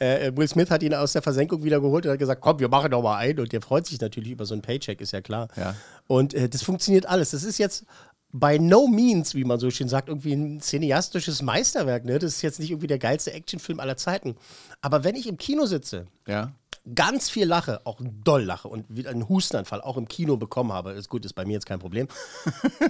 äh, 0.00 0.32
Will 0.36 0.48
Smith 0.48 0.70
hat 0.70 0.82
ihn 0.82 0.94
aus 0.94 1.12
der 1.12 1.22
Versenkung 1.22 1.62
wieder 1.62 1.80
geholt 1.80 2.06
und 2.06 2.12
hat 2.12 2.18
gesagt, 2.18 2.40
komm, 2.40 2.58
wir 2.58 2.68
machen 2.68 2.90
doch 2.90 3.02
mal 3.02 3.16
ein. 3.18 3.38
Und 3.38 3.52
der 3.52 3.60
freut 3.60 3.86
sich 3.86 4.00
natürlich 4.00 4.32
über 4.32 4.46
so 4.46 4.54
einen 4.54 4.62
Paycheck, 4.62 5.00
ist 5.00 5.12
ja 5.12 5.20
klar. 5.20 5.48
Ja. 5.56 5.76
Und 6.08 6.34
äh, 6.34 6.48
das 6.48 6.62
funktioniert 6.62 7.06
alles. 7.06 7.30
Das 7.30 7.44
ist 7.44 7.58
jetzt 7.58 7.84
by 8.32 8.58
no 8.58 8.86
means, 8.86 9.34
wie 9.34 9.44
man 9.44 9.58
so 9.58 9.70
schön 9.70 9.88
sagt, 9.88 10.08
irgendwie 10.08 10.32
ein 10.32 10.60
cineastisches 10.60 11.42
Meisterwerk. 11.42 12.04
Ne? 12.04 12.18
Das 12.18 12.34
ist 12.34 12.42
jetzt 12.42 12.60
nicht 12.60 12.70
irgendwie 12.70 12.86
der 12.86 12.98
geilste 12.98 13.32
Actionfilm 13.32 13.80
aller 13.80 13.96
Zeiten. 13.96 14.36
Aber 14.80 15.04
wenn 15.04 15.16
ich 15.16 15.28
im 15.28 15.36
Kino 15.36 15.66
sitze, 15.66 16.06
Ja. 16.28 16.52
ganz 16.94 17.28
viel 17.28 17.44
lache, 17.46 17.80
auch 17.84 18.00
doll 18.24 18.44
lache 18.44 18.68
und 18.68 18.86
wieder 18.88 19.10
einen 19.10 19.28
Hustenanfall 19.28 19.80
auch 19.80 19.96
im 19.96 20.06
Kino 20.08 20.36
bekommen 20.36 20.72
habe, 20.72 20.92
ist 20.92 21.08
gut, 21.08 21.24
ist 21.24 21.32
bei 21.34 21.44
mir 21.44 21.54
jetzt 21.54 21.66
kein 21.66 21.80
Problem. 21.80 22.06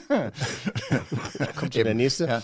Kommt 1.56 1.74
schon 1.74 1.84
der 1.84 1.94
nächste. 1.94 2.26
Ja. 2.26 2.42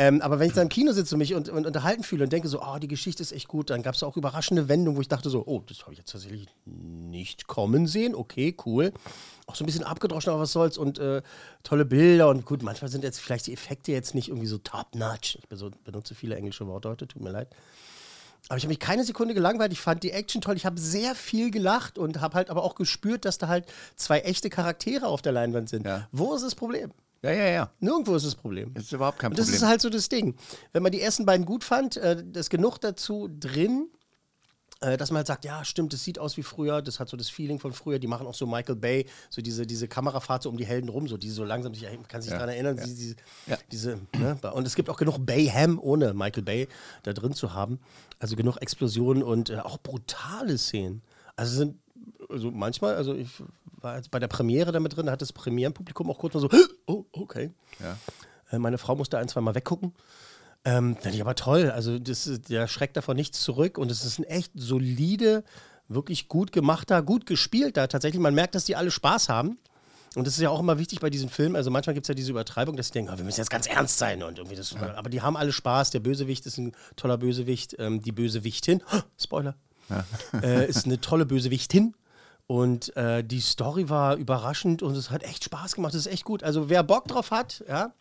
Ähm, 0.00 0.22
aber 0.22 0.38
wenn 0.38 0.46
ich 0.46 0.54
da 0.54 0.62
im 0.62 0.68
Kino 0.68 0.92
sitze 0.92 1.16
und 1.16 1.18
mich 1.18 1.34
und, 1.34 1.48
und 1.48 1.66
unterhalten 1.66 2.04
fühle 2.04 2.22
und 2.22 2.32
denke 2.32 2.46
so, 2.46 2.62
oh, 2.62 2.78
die 2.78 2.86
Geschichte 2.86 3.20
ist 3.20 3.32
echt 3.32 3.48
gut, 3.48 3.70
dann 3.70 3.82
gab 3.82 3.96
es 3.96 4.04
auch 4.04 4.16
überraschende 4.16 4.68
Wendungen, 4.68 4.96
wo 4.96 5.00
ich 5.00 5.08
dachte 5.08 5.28
so, 5.28 5.42
oh, 5.44 5.60
das 5.66 5.82
habe 5.82 5.92
ich 5.92 5.98
jetzt 5.98 6.12
tatsächlich 6.12 6.46
nicht 6.64 7.48
kommen 7.48 7.88
sehen. 7.88 8.14
Okay, 8.14 8.56
cool. 8.64 8.92
Auch 9.46 9.56
so 9.56 9.64
ein 9.64 9.66
bisschen 9.66 9.82
abgedroschen, 9.82 10.30
aber 10.30 10.42
was 10.42 10.52
soll's. 10.52 10.78
Und 10.78 11.00
äh, 11.00 11.20
tolle 11.64 11.84
Bilder 11.84 12.28
und 12.28 12.46
gut, 12.46 12.62
manchmal 12.62 12.92
sind 12.92 13.02
jetzt 13.02 13.18
vielleicht 13.18 13.48
die 13.48 13.52
Effekte 13.52 13.90
jetzt 13.90 14.14
nicht 14.14 14.28
irgendwie 14.28 14.46
so 14.46 14.58
top-notch. 14.58 15.36
Ich 15.50 15.58
so, 15.58 15.68
benutze 15.82 16.14
viele 16.14 16.36
englische 16.36 16.68
Worte 16.68 16.90
heute, 16.90 17.08
tut 17.08 17.20
mir 17.20 17.32
leid. 17.32 17.48
Aber 18.48 18.56
ich 18.56 18.62
habe 18.62 18.68
mich 18.68 18.78
keine 18.78 19.02
Sekunde 19.02 19.34
gelangweilt. 19.34 19.72
Ich 19.72 19.80
fand 19.80 20.04
die 20.04 20.12
Action 20.12 20.40
toll. 20.40 20.56
Ich 20.56 20.64
habe 20.64 20.80
sehr 20.80 21.16
viel 21.16 21.50
gelacht 21.50 21.98
und 21.98 22.20
habe 22.20 22.36
halt 22.36 22.50
aber 22.50 22.62
auch 22.62 22.76
gespürt, 22.76 23.24
dass 23.24 23.38
da 23.38 23.48
halt 23.48 23.66
zwei 23.96 24.20
echte 24.20 24.48
Charaktere 24.48 25.08
auf 25.08 25.22
der 25.22 25.32
Leinwand 25.32 25.68
sind. 25.68 25.84
Ja. 25.84 26.06
Wo 26.12 26.34
ist 26.34 26.44
das 26.44 26.54
Problem? 26.54 26.92
Ja, 27.22 27.32
ja, 27.32 27.46
ja. 27.48 27.70
Nirgendwo 27.80 28.14
ist 28.14 28.26
das 28.26 28.34
Problem. 28.36 28.72
Das 28.74 28.84
ist 28.84 28.92
überhaupt 28.92 29.18
kein 29.18 29.30
Und 29.32 29.38
das 29.38 29.46
Problem. 29.46 29.62
ist 29.62 29.68
halt 29.68 29.80
so 29.80 29.90
das 29.90 30.08
Ding. 30.08 30.36
Wenn 30.72 30.82
man 30.82 30.92
die 30.92 31.00
ersten 31.00 31.26
beiden 31.26 31.44
gut 31.46 31.64
fand, 31.64 31.96
äh, 31.96 32.22
ist 32.34 32.48
genug 32.50 32.78
dazu 32.78 33.28
drin, 33.40 33.88
äh, 34.80 34.96
dass 34.96 35.10
man 35.10 35.18
halt 35.18 35.26
sagt, 35.26 35.44
ja, 35.44 35.64
stimmt, 35.64 35.92
das 35.92 36.04
sieht 36.04 36.20
aus 36.20 36.36
wie 36.36 36.44
früher, 36.44 36.80
das 36.80 37.00
hat 37.00 37.08
so 37.08 37.16
das 37.16 37.28
Feeling 37.28 37.58
von 37.58 37.72
früher. 37.72 37.98
Die 37.98 38.06
machen 38.06 38.26
auch 38.28 38.34
so 38.34 38.46
Michael 38.46 38.76
Bay, 38.76 39.06
so 39.30 39.42
diese, 39.42 39.66
diese 39.66 39.88
Kamerafahrt 39.88 40.44
so 40.44 40.48
um 40.50 40.56
die 40.56 40.66
Helden 40.66 40.88
rum, 40.88 41.08
so 41.08 41.16
die 41.16 41.30
so 41.30 41.42
langsam 41.42 41.74
sich, 41.74 41.88
kann 42.06 42.22
sich 42.22 42.30
daran 42.30 42.50
erinnern, 42.50 42.76
die, 42.76 42.94
diese, 42.94 43.16
Ja. 43.48 43.58
diese, 43.72 43.98
ne? 44.16 44.38
und 44.54 44.66
es 44.66 44.76
gibt 44.76 44.88
auch 44.88 44.96
genug 44.96 45.18
Bayham 45.26 45.80
ohne 45.80 46.14
Michael 46.14 46.44
Bay 46.44 46.68
da 47.02 47.12
drin 47.12 47.32
zu 47.32 47.52
haben. 47.54 47.80
Also 48.20 48.36
genug 48.36 48.58
Explosionen 48.58 49.24
und 49.24 49.50
äh, 49.50 49.58
auch 49.58 49.78
brutale 49.78 50.56
Szenen. 50.56 51.02
Also 51.34 51.56
sind, 51.56 51.80
also 52.28 52.52
manchmal, 52.52 52.94
also 52.94 53.14
ich 53.14 53.30
war 53.80 53.96
jetzt 53.96 54.10
bei 54.10 54.18
der 54.18 54.28
Premiere 54.28 54.72
damit 54.72 54.96
drin, 54.96 55.06
da 55.06 55.12
hat 55.12 55.22
das 55.22 55.32
Premierenpublikum 55.32 56.10
auch 56.10 56.18
kurz 56.18 56.34
mal 56.34 56.40
so, 56.40 56.50
oh, 56.86 57.04
okay. 57.28 57.50
Ja. 57.80 57.96
Äh, 58.50 58.58
Meine 58.58 58.78
Frau 58.78 58.96
musste 58.96 59.18
ein, 59.18 59.28
zwei 59.28 59.40
Mal 59.40 59.54
weggucken. 59.54 59.92
Ähm, 60.64 60.96
Fand 60.96 61.14
ich 61.14 61.20
aber 61.20 61.34
toll. 61.34 61.70
Also, 61.70 61.98
das, 61.98 62.28
der 62.48 62.66
schreckt 62.66 62.96
davon 62.96 63.16
nichts 63.16 63.40
zurück 63.42 63.78
und 63.78 63.90
es 63.90 64.04
ist 64.04 64.18
ein 64.18 64.24
echt 64.24 64.52
solide, 64.54 65.44
wirklich 65.88 66.28
gut 66.28 66.52
gemachter, 66.52 67.02
gut 67.02 67.26
gespielter. 67.26 67.88
Tatsächlich, 67.88 68.20
man 68.20 68.34
merkt, 68.34 68.54
dass 68.54 68.64
die 68.64 68.76
alle 68.76 68.90
Spaß 68.90 69.28
haben. 69.28 69.58
Und 70.14 70.26
das 70.26 70.34
ist 70.34 70.40
ja 70.40 70.50
auch 70.50 70.60
immer 70.60 70.78
wichtig 70.78 71.00
bei 71.00 71.10
diesen 71.10 71.28
Filmen. 71.28 71.54
Also 71.54 71.70
manchmal 71.70 71.94
gibt 71.94 72.04
es 72.04 72.08
ja 72.08 72.14
diese 72.14 72.30
Übertreibung, 72.30 72.76
dass 72.76 72.86
sie 72.86 72.92
denken, 72.92 73.10
ah, 73.10 73.18
wir 73.18 73.24
müssen 73.24 73.40
jetzt 73.40 73.50
ganz 73.50 73.66
ernst 73.66 73.98
sein 73.98 74.22
und 74.22 74.38
irgendwie 74.38 74.56
das. 74.56 74.74
Aber 74.74 75.10
die 75.10 75.20
haben 75.20 75.36
alle 75.36 75.52
Spaß. 75.52 75.90
Der 75.90 76.00
Bösewicht 76.00 76.46
ist 76.46 76.58
ein 76.58 76.72
toller 76.96 77.18
Bösewicht. 77.18 77.76
Ähm, 77.78 78.00
die 78.02 78.12
Bösewichtin, 78.12 78.82
Spoiler, 79.18 79.54
äh, 80.42 80.66
ist 80.66 80.86
eine 80.86 81.00
tolle 81.00 81.26
Bösewichtin. 81.26 81.94
Und 82.48 82.96
äh, 82.96 83.22
die 83.22 83.40
Story 83.40 83.90
war 83.90 84.16
überraschend 84.16 84.82
und 84.82 84.96
es 84.96 85.10
hat 85.10 85.22
echt 85.22 85.44
Spaß 85.44 85.74
gemacht. 85.74 85.94
Es 85.94 86.06
ist 86.06 86.12
echt 86.12 86.24
gut. 86.24 86.42
Also 86.42 86.70
wer 86.70 86.82
Bock 86.82 87.06
drauf 87.06 87.30
hat, 87.30 87.62
ja, 87.68 87.92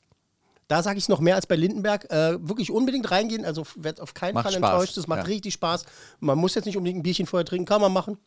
da 0.70 0.82
sage 0.82 0.98
ich 0.98 1.04
es 1.04 1.10
noch 1.10 1.20
mehr 1.20 1.36
als 1.36 1.48
bei 1.48 1.58
Lindenberg. 1.58 2.10
Äh, 2.10 2.38
wirklich 2.48 2.72
unbedingt 2.72 3.12
reingehen. 3.12 3.44
Also 3.44 3.64
wird 3.76 4.00
auf 4.00 4.14
keinen 4.14 4.36
Macht 4.36 4.46
Fall 4.46 4.54
Spaß, 4.54 4.72
enttäuscht. 4.72 4.98
Das 4.98 5.08
macht 5.08 5.20
ja. 5.20 5.26
richtig 5.26 5.54
Spaß. 5.54 5.84
Man 6.22 6.38
muss 6.38 6.56
jetzt 6.56 6.64
nicht 6.64 6.78
unbedingt 6.78 7.00
ein 7.00 7.04
Bierchen 7.04 7.26
vorher 7.26 7.46
trinken, 7.46 7.66
kann 7.66 7.82
man 7.82 7.92
machen. 7.92 8.18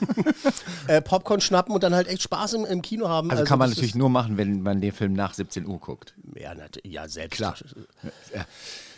äh, 0.86 1.02
Popcorn 1.02 1.40
schnappen 1.40 1.74
und 1.74 1.82
dann 1.82 1.94
halt 1.94 2.06
echt 2.06 2.22
Spaß 2.22 2.52
im, 2.54 2.64
im 2.64 2.80
Kino 2.80 3.08
haben. 3.08 3.28
Also, 3.32 3.42
kann 3.42 3.58
man 3.58 3.70
natürlich 3.70 3.96
nur 3.96 4.10
machen, 4.10 4.36
wenn 4.36 4.62
man 4.62 4.80
den 4.80 4.92
Film 4.92 5.14
nach 5.14 5.34
17 5.34 5.66
Uhr 5.66 5.80
guckt. 5.80 6.14
Ja, 6.36 6.54
ja, 6.84 7.08
selbst. 7.08 7.36
Klar. 7.36 7.56
Ja. 8.32 8.46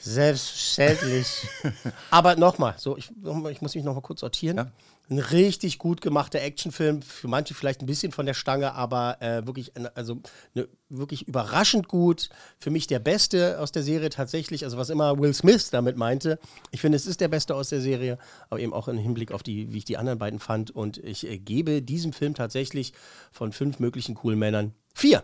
Selbstverständlich. 0.01 1.49
Aber 2.11 2.37
nochmal, 2.37 2.75
so, 2.77 2.97
ich, 2.97 3.11
ich 3.51 3.63
muss 3.63 3.75
mich 3.75 3.85
nochmal 3.85 4.03
kurz 4.03 4.21
sortieren. 4.21 4.57
Ja. 4.57 4.67
Ein 5.09 5.21
richtig 5.21 5.79
gut 5.79 6.01
gemachter 6.01 6.41
Actionfilm, 6.41 7.01
für 7.01 7.29
manche 7.29 7.55
vielleicht 7.55 7.81
ein 7.81 7.87
bisschen 7.87 8.11
von 8.11 8.27
der 8.27 8.35
Stange, 8.35 8.75
aber 8.75 9.23
äh, 9.23 9.47
wirklich, 9.47 9.73
also 9.95 10.21
eine, 10.53 10.67
wirklich 10.89 11.29
überraschend 11.29 11.87
gut. 11.87 12.29
Für 12.59 12.71
mich 12.71 12.89
der 12.89 12.99
Beste 12.99 13.61
aus 13.61 13.71
der 13.71 13.85
Serie 13.85 14.11
tatsächlich, 14.11 14.65
also 14.65 14.79
was 14.79 14.91
immer 14.91 15.17
Will 15.21 15.33
Smith 15.33 15.71
damit 15.71 15.97
meinte. 15.97 16.41
Ich 16.73 16.81
finde, 16.81 16.97
es 16.97 17.07
ist 17.07 17.21
der 17.21 17.29
Beste 17.29 17.55
aus 17.55 17.69
der 17.69 17.81
Serie, 17.81 18.19
aber 18.51 18.59
eben 18.59 18.73
auch 18.73 18.89
im 18.89 18.99
Hinblick 18.99 19.31
auf 19.31 19.45
die, 19.45 19.73
wie 19.73 19.79
ich 19.79 19.85
die 19.85 19.97
anderen 19.97 20.19
beiden 20.19 20.41
fand. 20.41 20.73
Und 20.73 20.99
ich 20.99 21.25
äh, 21.25 21.39
gebe 21.39 21.83
diesem 21.83 22.13
Film 22.13 22.35
tatsächlich 22.35 22.93
von 23.31 23.53
fünf 23.53 23.79
möglichen 23.79 24.17
coolen 24.17 24.41
Männern 24.41 24.75
vier. 24.93 25.23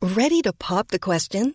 Ready 0.00 0.42
to 0.42 0.52
pop 0.56 0.92
the 0.92 1.00
question? 1.00 1.54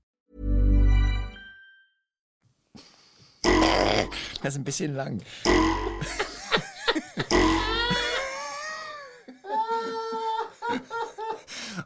Das 4.43 4.53
ist 4.53 4.59
ein 4.59 4.63
bisschen 4.63 4.95
lang. 4.95 5.21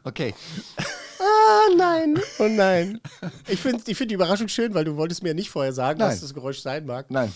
Okay. 0.04 0.34
Ah, 1.18 1.68
nein. 1.76 2.20
Oh 2.38 2.48
nein. 2.48 3.00
Ich 3.48 3.60
finde 3.60 3.82
ich 3.86 3.96
find 3.96 4.10
die 4.10 4.14
Überraschung 4.14 4.48
schön, 4.48 4.72
weil 4.74 4.84
du 4.84 4.96
wolltest 4.96 5.22
mir 5.22 5.34
nicht 5.34 5.50
vorher 5.50 5.72
sagen, 5.72 5.98
Nein. 5.98 6.10
was 6.10 6.20
das 6.20 6.32
Geräusch 6.32 6.60
sein 6.60 6.86
mag. 6.86 7.10
Nein, 7.10 7.32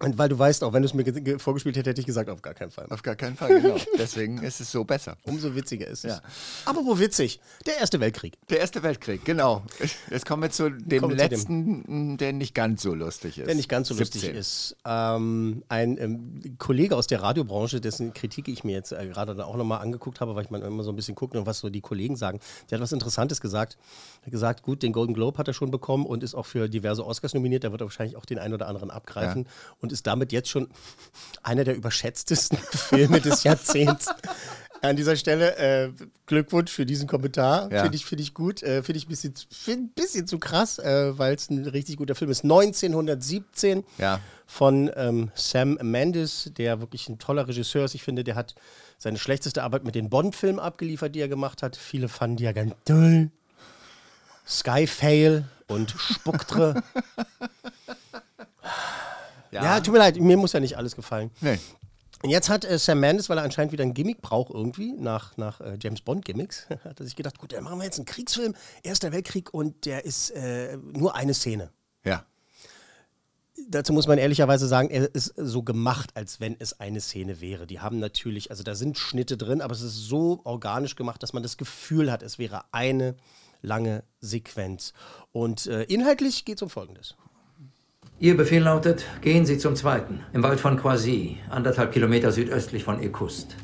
Und 0.00 0.16
weil 0.18 0.28
du 0.28 0.38
weißt, 0.38 0.62
auch 0.64 0.72
wenn 0.72 0.82
du 0.82 0.86
es 0.86 0.94
mir 0.94 1.04
ge- 1.04 1.20
ge- 1.20 1.38
vorgespielt 1.38 1.76
hättest, 1.76 1.88
hätte 1.90 2.00
ich 2.00 2.06
gesagt, 2.06 2.30
auf 2.30 2.40
gar 2.42 2.54
keinen 2.54 2.70
Fall. 2.70 2.86
auf 2.90 3.02
gar 3.02 3.16
keinen 3.16 3.36
Fall. 3.36 3.60
Genau. 3.60 3.76
Deswegen 3.98 4.38
ist 4.42 4.60
es 4.60 4.70
so 4.70 4.84
besser. 4.84 5.16
Umso 5.24 5.54
witziger 5.54 5.86
ist 5.86 6.04
es. 6.04 6.12
Ja. 6.12 6.22
Aber 6.66 6.84
wo 6.84 6.98
witzig? 6.98 7.40
Der 7.66 7.78
Erste 7.78 7.98
Weltkrieg. 8.00 8.34
Der 8.48 8.60
Erste 8.60 8.82
Weltkrieg, 8.82 9.24
genau. 9.24 9.62
Jetzt 10.10 10.24
kommen 10.26 10.42
wir 10.42 10.50
zu 10.50 10.70
dem 10.70 11.00
Kommen 11.02 11.16
wir 11.16 11.22
zu 11.24 11.28
dem. 11.28 11.76
letzten, 11.76 12.16
der 12.18 12.32
nicht 12.32 12.54
ganz 12.54 12.82
so 12.82 12.94
lustig 12.94 13.38
ist. 13.38 13.46
Der 13.46 13.54
nicht 13.54 13.68
ganz 13.68 13.88
so 13.88 13.94
lustig 13.94 14.20
17. 14.22 14.36
ist. 14.38 14.76
Ähm, 14.84 15.62
ein 15.68 15.98
ähm, 15.98 16.56
Kollege 16.58 16.94
aus 16.96 17.06
der 17.08 17.22
Radiobranche, 17.22 17.80
dessen 17.80 18.12
Kritik 18.14 18.48
ich 18.48 18.64
mir 18.64 18.72
jetzt 18.72 18.92
äh, 18.92 19.06
gerade 19.08 19.34
dann 19.34 19.46
auch 19.46 19.56
nochmal 19.56 19.80
angeguckt 19.80 20.20
habe, 20.20 20.34
weil 20.34 20.44
ich 20.44 20.50
mal 20.50 20.60
immer 20.62 20.82
so 20.84 20.90
ein 20.90 20.96
bisschen 20.96 21.14
gucke, 21.14 21.44
was 21.46 21.58
so 21.58 21.70
die 21.70 21.80
Kollegen 21.80 22.16
sagen. 22.16 22.40
Der 22.70 22.78
hat 22.78 22.82
was 22.82 22.92
Interessantes 22.92 23.40
gesagt. 23.40 23.76
Er 24.22 24.26
hat 24.26 24.32
gesagt, 24.32 24.62
gut, 24.62 24.82
den 24.82 24.92
Golden 24.92 25.14
Globe 25.14 25.38
hat 25.38 25.48
er 25.48 25.54
schon 25.54 25.70
bekommen 25.70 26.06
und 26.06 26.22
ist 26.22 26.34
auch 26.34 26.46
für 26.46 26.68
diverse 26.68 27.04
Oscars 27.04 27.34
nominiert. 27.34 27.64
Der 27.64 27.72
wird 27.72 27.80
wahrscheinlich 27.80 28.16
auch 28.16 28.24
den 28.26 28.38
einen 28.38 28.54
oder 28.54 28.68
anderen 28.68 28.90
abgreifen 28.90 29.46
und 29.88 29.92
ist 29.92 30.06
damit 30.06 30.32
jetzt 30.32 30.50
schon 30.50 30.68
einer 31.42 31.64
der 31.64 31.74
überschätztesten 31.74 32.58
Filme 32.70 33.20
des 33.20 33.42
Jahrzehnts. 33.44 34.08
An 34.80 34.94
dieser 34.94 35.16
Stelle 35.16 35.56
äh, 35.56 35.90
Glückwunsch 36.26 36.70
für 36.70 36.86
diesen 36.86 37.08
Kommentar. 37.08 37.72
Ja. 37.72 37.82
Finde 37.82 37.96
ich, 37.96 38.04
find 38.04 38.20
ich 38.20 38.32
gut. 38.32 38.62
Äh, 38.62 38.82
Finde 38.84 38.98
ich 38.98 39.06
ein 39.06 39.08
bisschen, 39.08 39.34
find 39.50 39.78
ein 39.80 39.88
bisschen 39.94 40.26
zu 40.28 40.38
krass, 40.38 40.78
äh, 40.78 41.18
weil 41.18 41.34
es 41.34 41.50
ein 41.50 41.66
richtig 41.66 41.96
guter 41.96 42.14
Film 42.14 42.30
ist. 42.30 42.44
1917 42.44 43.82
Ja. 43.96 44.20
von 44.46 44.88
ähm, 44.94 45.32
Sam 45.34 45.78
Mendes, 45.82 46.52
der 46.56 46.78
wirklich 46.80 47.08
ein 47.08 47.18
toller 47.18 47.48
Regisseur 47.48 47.86
ist. 47.86 47.94
Ich 47.96 48.04
finde, 48.04 48.22
der 48.22 48.36
hat 48.36 48.54
seine 48.98 49.18
schlechteste 49.18 49.64
Arbeit 49.64 49.82
mit 49.84 49.96
den 49.96 50.10
Bond-Filmen 50.10 50.60
abgeliefert, 50.60 51.12
die 51.14 51.20
er 51.20 51.28
gemacht 51.28 51.62
hat. 51.64 51.74
Viele 51.76 52.08
fanden 52.08 52.36
die 52.36 52.44
ja 52.44 52.52
ganz 52.52 52.74
toll. 52.84 53.30
Skyfail 54.46 55.44
und 55.66 55.90
Spucktre. 55.98 56.84
ja. 59.50 59.80
tut 59.80 59.92
mir 59.92 59.98
leid, 59.98 60.18
mir 60.18 60.36
muss 60.36 60.52
ja 60.52 60.60
nicht 60.60 60.76
alles 60.76 60.96
gefallen. 60.96 61.30
Nee. 61.40 61.58
Und 62.22 62.30
jetzt 62.30 62.48
hat 62.48 62.64
äh, 62.64 62.78
Sam 62.78 62.98
Mendes, 63.00 63.28
weil 63.28 63.38
er 63.38 63.44
anscheinend 63.44 63.72
wieder 63.72 63.84
ein 63.84 63.94
Gimmick 63.94 64.20
braucht 64.20 64.52
irgendwie, 64.52 64.92
nach, 64.92 65.36
nach 65.36 65.60
äh, 65.60 65.78
James 65.80 66.00
Bond 66.00 66.24
Gimmicks, 66.24 66.66
hat 66.84 66.98
er 66.98 67.04
sich 67.04 67.14
gedacht, 67.14 67.38
gut, 67.38 67.52
dann 67.52 67.64
machen 67.64 67.78
wir 67.78 67.84
jetzt 67.84 67.98
einen 67.98 68.06
Kriegsfilm, 68.06 68.54
Erster 68.82 69.12
Weltkrieg 69.12 69.54
und 69.54 69.86
der 69.86 70.04
ist 70.04 70.30
äh, 70.30 70.76
nur 70.76 71.14
eine 71.14 71.34
Szene. 71.34 71.70
Ja. 72.04 72.24
Dazu 73.68 73.92
muss 73.92 74.06
man 74.06 74.18
ehrlicherweise 74.18 74.66
sagen, 74.66 74.88
er 74.88 75.14
ist 75.14 75.34
so 75.36 75.62
gemacht, 75.62 76.10
als 76.14 76.40
wenn 76.40 76.56
es 76.58 76.80
eine 76.80 77.00
Szene 77.00 77.40
wäre. 77.40 77.66
Die 77.66 77.80
haben 77.80 77.98
natürlich, 77.98 78.50
also 78.50 78.62
da 78.62 78.74
sind 78.74 78.98
Schnitte 78.98 79.36
drin, 79.36 79.60
aber 79.60 79.74
es 79.74 79.82
ist 79.82 79.96
so 79.96 80.40
organisch 80.44 80.96
gemacht, 80.96 81.22
dass 81.22 81.32
man 81.32 81.42
das 81.42 81.56
Gefühl 81.56 82.10
hat, 82.10 82.22
es 82.22 82.38
wäre 82.38 82.64
eine 82.72 83.16
lange 83.60 84.04
Sequenz. 84.20 84.92
Und 85.32 85.66
äh, 85.66 85.82
inhaltlich 85.84 86.44
geht 86.44 86.58
es 86.58 86.62
um 86.62 86.70
Folgendes. 86.70 87.16
Ihr 88.20 88.36
Befehl 88.36 88.64
lautet, 88.64 89.04
gehen 89.20 89.46
Sie 89.46 89.58
zum 89.58 89.76
Zweiten, 89.76 90.24
im 90.32 90.42
Wald 90.42 90.58
von 90.58 90.76
Croisy, 90.76 91.38
anderthalb 91.50 91.92
Kilometer 91.92 92.32
südöstlich 92.32 92.82
von 92.82 93.00
Ekust. 93.00 93.54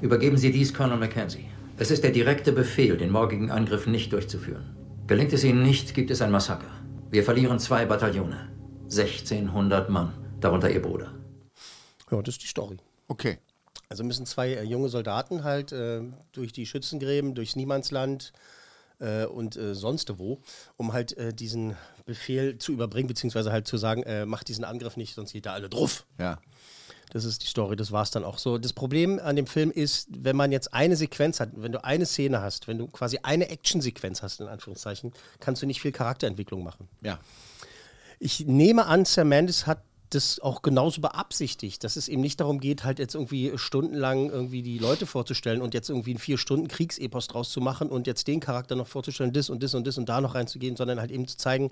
Übergeben 0.00 0.38
Sie 0.38 0.50
dies 0.50 0.72
Colonel 0.72 0.96
Mackenzie. 0.96 1.44
Es 1.76 1.90
ist 1.90 2.02
der 2.02 2.10
direkte 2.10 2.52
Befehl, 2.52 2.96
den 2.96 3.10
morgigen 3.10 3.50
Angriff 3.50 3.86
nicht 3.86 4.14
durchzuführen. 4.14 4.74
Gelingt 5.06 5.34
es 5.34 5.44
Ihnen 5.44 5.62
nicht, 5.62 5.92
gibt 5.92 6.10
es 6.10 6.22
ein 6.22 6.30
Massaker. 6.30 6.70
Wir 7.10 7.22
verlieren 7.22 7.58
zwei 7.58 7.84
Bataillone. 7.84 8.48
1600 8.84 9.90
Mann, 9.90 10.14
darunter 10.40 10.70
Ihr 10.70 10.80
Bruder. 10.80 11.12
Ja, 12.10 12.22
das 12.22 12.36
ist 12.36 12.44
die 12.44 12.48
Story. 12.48 12.78
Okay. 13.08 13.36
Also 13.90 14.04
müssen 14.04 14.24
zwei 14.24 14.54
äh, 14.54 14.62
junge 14.62 14.88
Soldaten 14.88 15.44
halt 15.44 15.72
äh, 15.72 16.00
durch 16.32 16.52
die 16.52 16.64
Schützengräben, 16.64 17.34
durchs 17.34 17.56
Niemandsland 17.56 18.32
äh, 18.98 19.24
und 19.26 19.56
äh, 19.56 19.74
sonst 19.74 20.18
wo, 20.18 20.40
um 20.76 20.92
halt 20.92 21.16
äh, 21.16 21.32
diesen 21.32 21.76
Befehl 22.04 22.58
zu 22.58 22.72
überbringen, 22.72 23.08
beziehungsweise 23.08 23.52
halt 23.52 23.66
zu 23.66 23.76
sagen, 23.76 24.02
äh, 24.04 24.26
macht 24.26 24.48
diesen 24.48 24.64
Angriff 24.64 24.96
nicht, 24.96 25.14
sonst 25.14 25.32
geht 25.32 25.46
da 25.46 25.52
alle 25.52 25.68
drauf. 25.68 26.06
Ja. 26.18 26.40
Das 27.10 27.24
ist 27.24 27.42
die 27.42 27.46
Story, 27.46 27.76
das 27.76 27.92
war 27.92 28.02
es 28.02 28.10
dann 28.10 28.24
auch 28.24 28.36
so. 28.38 28.58
Das 28.58 28.72
Problem 28.72 29.20
an 29.20 29.36
dem 29.36 29.46
Film 29.46 29.70
ist, 29.70 30.08
wenn 30.10 30.36
man 30.36 30.50
jetzt 30.50 30.74
eine 30.74 30.96
Sequenz 30.96 31.38
hat, 31.40 31.50
wenn 31.54 31.72
du 31.72 31.82
eine 31.84 32.04
Szene 32.04 32.40
hast, 32.40 32.66
wenn 32.68 32.78
du 32.78 32.88
quasi 32.88 33.20
eine 33.22 33.48
Actionsequenz 33.48 34.22
hast, 34.22 34.40
in 34.40 34.48
Anführungszeichen, 34.48 35.12
kannst 35.38 35.62
du 35.62 35.66
nicht 35.66 35.80
viel 35.80 35.92
Charakterentwicklung 35.92 36.64
machen. 36.64 36.88
Ja. 37.02 37.20
Ich 38.18 38.46
nehme 38.46 38.86
an, 38.86 39.04
Sam 39.04 39.28
Mendes 39.28 39.66
hat 39.66 39.82
das 40.10 40.40
auch 40.40 40.62
genauso 40.62 41.00
beabsichtigt, 41.00 41.82
dass 41.84 41.96
es 41.96 42.08
eben 42.08 42.22
nicht 42.22 42.40
darum 42.40 42.60
geht, 42.60 42.84
halt 42.84 42.98
jetzt 42.98 43.14
irgendwie 43.14 43.52
stundenlang 43.56 44.30
irgendwie 44.30 44.62
die 44.62 44.78
Leute 44.78 45.06
vorzustellen 45.06 45.62
und 45.62 45.74
jetzt 45.74 45.88
irgendwie 45.88 46.10
einen 46.10 46.18
vier 46.18 46.38
Stunden 46.38 46.68
Kriegsepos 46.68 47.28
draus 47.28 47.50
zu 47.50 47.60
machen 47.60 47.88
und 47.88 48.06
jetzt 48.06 48.28
den 48.28 48.40
Charakter 48.40 48.76
noch 48.76 48.86
vorzustellen, 48.86 49.32
das 49.32 49.50
und 49.50 49.62
das 49.62 49.74
und 49.74 49.86
das 49.86 49.98
und 49.98 50.08
da 50.08 50.20
noch 50.20 50.34
reinzugehen, 50.34 50.76
sondern 50.76 51.00
halt 51.00 51.10
eben 51.10 51.26
zu 51.26 51.36
zeigen, 51.36 51.70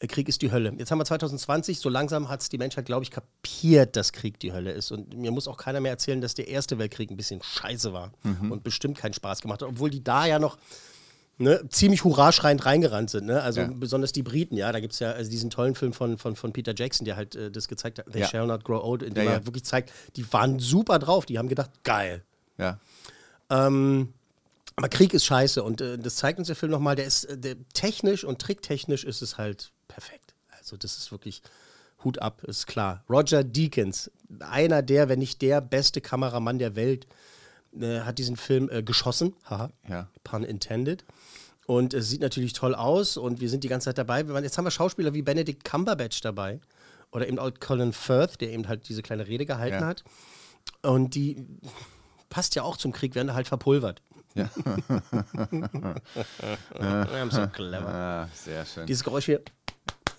äh, 0.00 0.06
Krieg 0.06 0.28
ist 0.28 0.42
die 0.42 0.50
Hölle. 0.50 0.74
Jetzt 0.78 0.90
haben 0.90 0.98
wir 0.98 1.04
2020, 1.04 1.78
so 1.78 1.88
langsam 1.88 2.28
hat 2.28 2.40
es 2.40 2.48
die 2.48 2.58
Menschheit, 2.58 2.86
glaube 2.86 3.04
ich, 3.04 3.10
kapiert, 3.10 3.96
dass 3.96 4.12
Krieg 4.12 4.40
die 4.40 4.52
Hölle 4.52 4.72
ist. 4.72 4.90
Und 4.90 5.16
mir 5.16 5.30
muss 5.30 5.46
auch 5.46 5.56
keiner 5.56 5.80
mehr 5.80 5.92
erzählen, 5.92 6.20
dass 6.20 6.34
der 6.34 6.48
Erste 6.48 6.78
Weltkrieg 6.78 7.10
ein 7.10 7.16
bisschen 7.16 7.42
scheiße 7.42 7.92
war 7.92 8.12
und 8.50 8.64
bestimmt 8.64 8.98
keinen 8.98 9.12
Spaß 9.12 9.42
gemacht 9.42 9.62
hat, 9.62 9.68
obwohl 9.68 9.90
die 9.90 10.02
da 10.02 10.26
ja 10.26 10.38
noch 10.38 10.58
ne, 11.40 11.66
ziemlich 11.70 12.04
hurraschreiend 12.04 12.64
reingerannt 12.64 13.10
sind. 13.10 13.26
Ne? 13.26 13.42
Also 13.42 13.62
Ja. 13.62 13.70
besonders 13.72 14.12
die 14.12 14.22
Briten, 14.22 14.56
ja. 14.56 14.70
Da 14.72 14.80
gibt 14.80 14.92
es 14.92 14.98
ja 15.00 15.10
also 15.12 15.30
diesen 15.30 15.50
tollen 15.50 15.74
Film 15.74 15.92
von, 15.92 16.18
von, 16.18 16.36
von 16.36 16.52
Peter 16.52 16.74
Jackson, 16.76 17.04
der 17.04 17.16
halt 17.16 17.34
äh, 17.34 17.50
das 17.50 17.66
gezeigt 17.68 17.98
hat, 17.98 18.06
They 18.12 18.20
Ja. 18.22 18.28
Shall 18.28 18.46
Not 18.46 18.64
Grow 18.64 18.82
Old, 18.84 19.02
in 19.02 19.14
dem 19.14 19.24
Ja, 19.24 19.32
er 19.32 19.46
wirklich 19.46 19.64
zeigt, 19.64 19.92
die 20.16 20.32
waren 20.32 20.58
super 20.58 20.98
drauf, 20.98 21.26
die 21.26 21.38
haben 21.38 21.48
gedacht, 21.48 21.70
geil. 21.82 22.22
Ja. 22.58 22.78
Ähm, 23.48 24.12
aber 24.76 24.88
Krieg 24.88 25.12
ist 25.14 25.24
scheiße 25.24 25.62
und 25.62 25.80
äh, 25.80 25.98
das 25.98 26.16
zeigt 26.16 26.38
uns 26.38 26.46
der 26.46 26.56
Film 26.56 26.72
nochmal, 26.72 26.96
der 26.96 27.06
ist 27.06 27.24
äh, 27.24 27.36
der, 27.36 27.56
technisch 27.74 28.24
und 28.24 28.40
tricktechnisch 28.40 29.04
ist 29.04 29.22
es 29.22 29.36
halt 29.38 29.72
perfekt. 29.88 30.34
Also 30.58 30.76
das 30.76 30.96
ist 30.98 31.10
wirklich 31.10 31.42
Hut 32.04 32.18
ab, 32.20 32.44
ist 32.44 32.66
klar. 32.66 33.04
Roger 33.10 33.44
Deakins, 33.44 34.10
einer 34.40 34.82
der, 34.82 35.08
wenn 35.08 35.18
nicht 35.18 35.42
der 35.42 35.60
beste 35.60 36.00
Kameramann 36.00 36.58
der 36.58 36.76
Welt, 36.76 37.06
äh, 37.78 38.00
hat 38.00 38.18
diesen 38.18 38.36
Film 38.36 38.68
äh, 38.70 38.82
geschossen. 38.82 39.34
Haha, 39.48 39.70
Ja. 39.88 40.08
pun 40.24 40.42
intended. 40.44 41.04
Und 41.66 41.94
es 41.94 42.10
sieht 42.10 42.20
natürlich 42.20 42.52
toll 42.52 42.74
aus 42.74 43.16
und 43.16 43.40
wir 43.40 43.48
sind 43.48 43.62
die 43.62 43.68
ganze 43.68 43.84
Zeit 43.86 43.98
dabei. 43.98 44.22
Jetzt 44.42 44.58
haben 44.58 44.64
wir 44.64 44.72
Schauspieler 44.72 45.14
wie 45.14 45.22
Benedict 45.22 45.64
Cumberbatch 45.64 46.20
dabei 46.20 46.60
oder 47.12 47.28
eben 47.28 47.38
auch 47.38 47.50
Colin 47.60 47.92
Firth, 47.92 48.40
der 48.40 48.50
eben 48.50 48.66
halt 48.66 48.88
diese 48.88 49.02
kleine 49.02 49.28
Rede 49.28 49.46
gehalten 49.46 49.80
Ja. 49.82 49.86
hat. 49.86 50.02
Und 50.82 51.14
die 51.14 51.46
passt 52.28 52.54
ja 52.56 52.64
auch 52.64 52.76
zum 52.76 52.90
Krieg, 52.92 53.14
werden 53.14 53.34
halt 53.34 53.46
verpulvert. 53.48 54.02
Ja. 54.34 54.48
I'm 56.74 57.30
so 57.30 57.46
clever. 57.48 57.88
Ah, 57.88 58.28
sehr 58.34 58.64
schön. 58.64 58.86
Dieses 58.86 59.04
Geräusch 59.04 59.26
hier, 59.26 59.42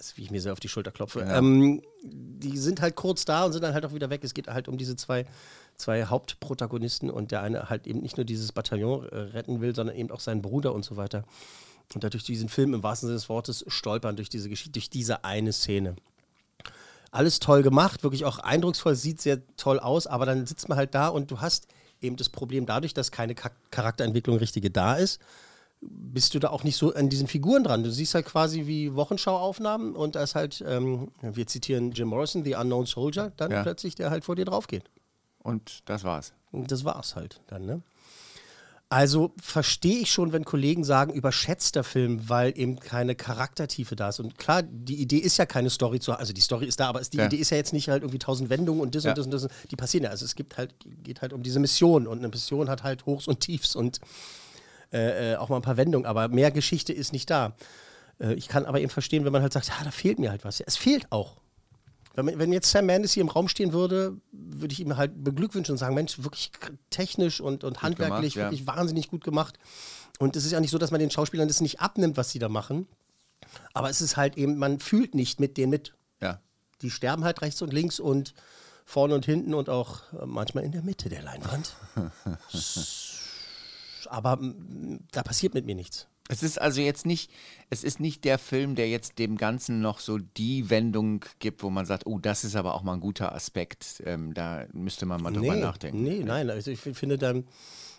ist, 0.01 0.17
wie 0.17 0.23
ich 0.23 0.31
mir 0.31 0.41
sehr 0.41 0.53
auf 0.53 0.59
die 0.59 0.67
Schulter 0.67 0.91
klopfe. 0.91 1.21
Ähm, 1.21 1.81
die 2.03 2.57
sind 2.57 2.81
halt 2.81 2.95
kurz 2.95 3.25
da 3.25 3.45
und 3.45 3.53
sind 3.53 3.63
dann 3.63 3.73
halt 3.73 3.85
auch 3.85 3.93
wieder 3.93 4.09
weg. 4.09 4.23
Es 4.23 4.33
geht 4.33 4.47
halt 4.47 4.67
um 4.67 4.77
diese 4.77 4.95
zwei, 4.95 5.25
zwei 5.77 6.05
Hauptprotagonisten 6.05 7.09
und 7.09 7.31
der 7.31 7.41
eine 7.41 7.69
halt 7.69 7.87
eben 7.87 8.01
nicht 8.01 8.17
nur 8.17 8.25
dieses 8.25 8.51
Bataillon 8.51 9.07
äh, 9.07 9.17
retten 9.17 9.61
will, 9.61 9.75
sondern 9.75 9.95
eben 9.95 10.11
auch 10.11 10.19
seinen 10.19 10.41
Bruder 10.41 10.73
und 10.73 10.83
so 10.83 10.97
weiter. 10.97 11.23
Und 11.93 12.03
dadurch 12.03 12.23
diesen 12.23 12.49
Film 12.49 12.73
im 12.73 12.83
wahrsten 12.83 13.07
Sinne 13.07 13.17
des 13.17 13.29
Wortes 13.29 13.63
stolpern 13.67 14.15
durch 14.15 14.29
diese 14.29 14.49
Geschichte, 14.49 14.71
durch 14.71 14.89
diese 14.89 15.23
eine 15.23 15.53
Szene. 15.53 15.95
Alles 17.11 17.39
toll 17.39 17.61
gemacht, 17.61 18.03
wirklich 18.03 18.23
auch 18.23 18.39
eindrucksvoll, 18.39 18.95
sieht 18.95 19.19
sehr 19.19 19.41
toll 19.57 19.79
aus, 19.79 20.07
aber 20.07 20.25
dann 20.25 20.45
sitzt 20.45 20.69
man 20.69 20.77
halt 20.77 20.95
da 20.95 21.09
und 21.09 21.29
du 21.29 21.41
hast 21.41 21.67
eben 21.99 22.15
das 22.15 22.29
Problem 22.29 22.65
dadurch, 22.65 22.93
dass 22.93 23.11
keine 23.11 23.35
Charakterentwicklung 23.35 24.37
richtige 24.37 24.71
da 24.71 24.95
ist, 24.95 25.19
bist 25.81 26.33
du 26.35 26.39
da 26.39 26.49
auch 26.49 26.63
nicht 26.63 26.77
so 26.77 26.93
an 26.93 27.09
diesen 27.09 27.27
Figuren 27.27 27.63
dran. 27.63 27.83
Du 27.83 27.91
siehst 27.91 28.13
halt 28.13 28.25
quasi 28.25 28.67
wie 28.67 28.93
Wochenschauaufnahmen 28.95 29.95
und 29.95 30.15
da 30.15 30.23
ist 30.23 30.35
halt, 30.35 30.63
ähm, 30.67 31.09
wir 31.21 31.47
zitieren 31.47 31.91
Jim 31.91 32.09
Morrison, 32.09 32.43
The 32.43 32.55
Unknown 32.55 32.85
Soldier, 32.85 33.31
dann 33.37 33.51
Ja. 33.51 33.63
plötzlich, 33.63 33.95
der 33.95 34.11
halt 34.11 34.23
vor 34.23 34.35
dir 34.35 34.45
drauf 34.45 34.67
geht. 34.67 34.83
Und 35.39 35.79
das 35.85 36.03
war's. 36.03 36.33
Und 36.51 36.71
das 36.71 36.85
war's 36.85 37.15
halt 37.15 37.41
dann, 37.47 37.65
ne? 37.65 37.81
Also 38.89 39.31
verstehe 39.41 39.99
ich 39.99 40.11
schon, 40.11 40.33
wenn 40.33 40.43
Kollegen 40.43 40.83
sagen, 40.83 41.13
überschätzter 41.13 41.85
Film, 41.85 42.27
weil 42.27 42.51
eben 42.59 42.77
keine 42.81 43.15
Charaktertiefe 43.15 43.95
da 43.95 44.09
ist. 44.09 44.19
Und 44.19 44.37
klar, 44.37 44.63
die 44.63 44.95
Idee 45.01 45.17
ist 45.19 45.37
ja 45.37 45.45
keine 45.45 45.69
Story 45.69 46.01
zu 46.01 46.11
also 46.11 46.33
die 46.33 46.41
Story 46.41 46.65
ist 46.65 46.81
da, 46.81 46.89
aber 46.89 46.99
die 46.99 47.15
Ja. 47.15 47.25
Idee 47.27 47.37
ist 47.37 47.51
ja 47.51 47.57
jetzt 47.57 47.71
nicht 47.71 47.87
halt 47.87 48.03
irgendwie 48.03 48.19
tausend 48.19 48.49
Wendungen 48.49 48.81
und 48.81 48.93
das 48.93 49.05
Ja. 49.05 49.11
und 49.11 49.17
das 49.17 49.25
und 49.25 49.31
das. 49.31 49.47
Die 49.71 49.77
passieren 49.77 50.03
ja. 50.03 50.09
Also 50.09 50.25
es 50.25 50.35
gibt 50.35 50.57
halt, 50.57 50.75
geht 51.03 51.21
halt 51.21 51.31
um 51.31 51.41
diese 51.41 51.61
Mission 51.61 52.05
und 52.05 52.17
eine 52.17 52.27
Mission 52.27 52.69
hat 52.69 52.83
halt 52.83 53.05
Hochs 53.05 53.29
und 53.29 53.39
Tiefs 53.39 53.77
und 53.77 54.01
äh, 54.91 55.33
äh, 55.33 55.35
auch 55.37 55.49
mal 55.49 55.57
ein 55.57 55.61
paar 55.61 55.77
Wendungen, 55.77 56.05
aber 56.05 56.27
mehr 56.27 56.51
Geschichte 56.51 56.93
ist 56.93 57.13
nicht 57.13 57.29
da. 57.29 57.55
Äh, 58.19 58.33
ich 58.33 58.47
kann 58.47 58.65
aber 58.65 58.79
eben 58.79 58.89
verstehen, 58.89 59.25
wenn 59.25 59.31
man 59.31 59.41
halt 59.41 59.53
sagt, 59.53 59.67
ja, 59.67 59.75
da 59.83 59.91
fehlt 59.91 60.19
mir 60.19 60.31
halt 60.31 60.43
was. 60.43 60.59
Ja, 60.59 60.65
es 60.67 60.77
fehlt 60.77 61.11
auch. 61.11 61.37
Wenn, 62.13 62.37
wenn 62.39 62.51
jetzt 62.51 62.69
Sam 62.69 62.85
Mendes 62.87 63.13
hier 63.13 63.21
im 63.21 63.29
Raum 63.29 63.47
stehen 63.47 63.71
würde, 63.71 64.17
würde 64.31 64.73
ich 64.73 64.81
ihm 64.81 64.97
halt 64.97 65.23
beglückwünschen 65.23 65.73
und 65.73 65.77
sagen, 65.77 65.95
Mensch, 65.95 66.21
wirklich 66.21 66.51
technisch 66.89 67.39
und, 67.39 67.63
und 67.63 67.81
handwerklich 67.81 68.33
gemacht, 68.33 68.51
ja. 68.51 68.51
wirklich 68.51 68.67
wahnsinnig 68.67 69.09
gut 69.09 69.23
gemacht. 69.23 69.57
Und 70.19 70.35
es 70.35 70.45
ist 70.45 70.51
ja 70.51 70.59
nicht 70.59 70.71
so, 70.71 70.77
dass 70.77 70.91
man 70.91 70.99
den 70.99 71.09
Schauspielern 71.09 71.47
das 71.47 71.61
nicht 71.61 71.79
abnimmt, 71.79 72.17
was 72.17 72.31
sie 72.31 72.39
da 72.39 72.49
machen. 72.49 72.87
Aber 73.73 73.89
es 73.89 74.01
ist 74.01 74.17
halt 74.17 74.37
eben, 74.37 74.57
man 74.57 74.79
fühlt 74.79 75.15
nicht 75.15 75.39
mit 75.39 75.57
denen 75.57 75.69
mit. 75.69 75.93
Ja. 76.21 76.41
Die 76.81 76.89
sterben 76.89 77.23
halt 77.23 77.41
rechts 77.41 77.61
und 77.61 77.71
links 77.71 77.99
und 77.99 78.33
vorne 78.83 79.15
und 79.15 79.25
hinten 79.25 79.53
und 79.53 79.69
auch 79.69 80.01
äh, 80.13 80.25
manchmal 80.25 80.65
in 80.65 80.73
der 80.73 80.81
Mitte 80.81 81.07
der 81.07 81.23
Leinwand. 81.23 81.75
Aber 84.09 84.39
da 85.11 85.23
passiert 85.23 85.53
mit 85.53 85.65
mir 85.65 85.75
nichts. 85.75 86.07
Es 86.29 86.43
ist 86.43 86.61
also 86.61 86.79
jetzt 86.79 87.05
nicht, 87.05 87.29
es 87.69 87.83
ist 87.83 87.99
nicht 87.99 88.23
der 88.23 88.37
Film, 88.37 88.75
der 88.75 88.87
jetzt 88.89 89.19
dem 89.19 89.37
Ganzen 89.37 89.81
noch 89.81 89.99
so 89.99 90.17
die 90.17 90.69
Wendung 90.69 91.25
gibt, 91.39 91.61
wo 91.61 91.69
man 91.69 91.85
sagt, 91.85 92.05
oh, 92.05 92.19
das 92.19 92.45
ist 92.45 92.55
aber 92.55 92.73
auch 92.73 92.83
mal 92.83 92.93
ein 92.93 92.99
guter 93.01 93.33
Aspekt. 93.35 94.01
Ähm, 94.05 94.33
da 94.33 94.65
müsste 94.71 95.05
man 95.05 95.21
mal 95.21 95.33
drüber 95.33 95.55
nachdenken. 95.57 96.03
Nee, 96.03 96.23
nein. 96.23 96.49
Also 96.49 96.71
ich 96.71 96.79
finde 96.79 97.17
dann, 97.17 97.45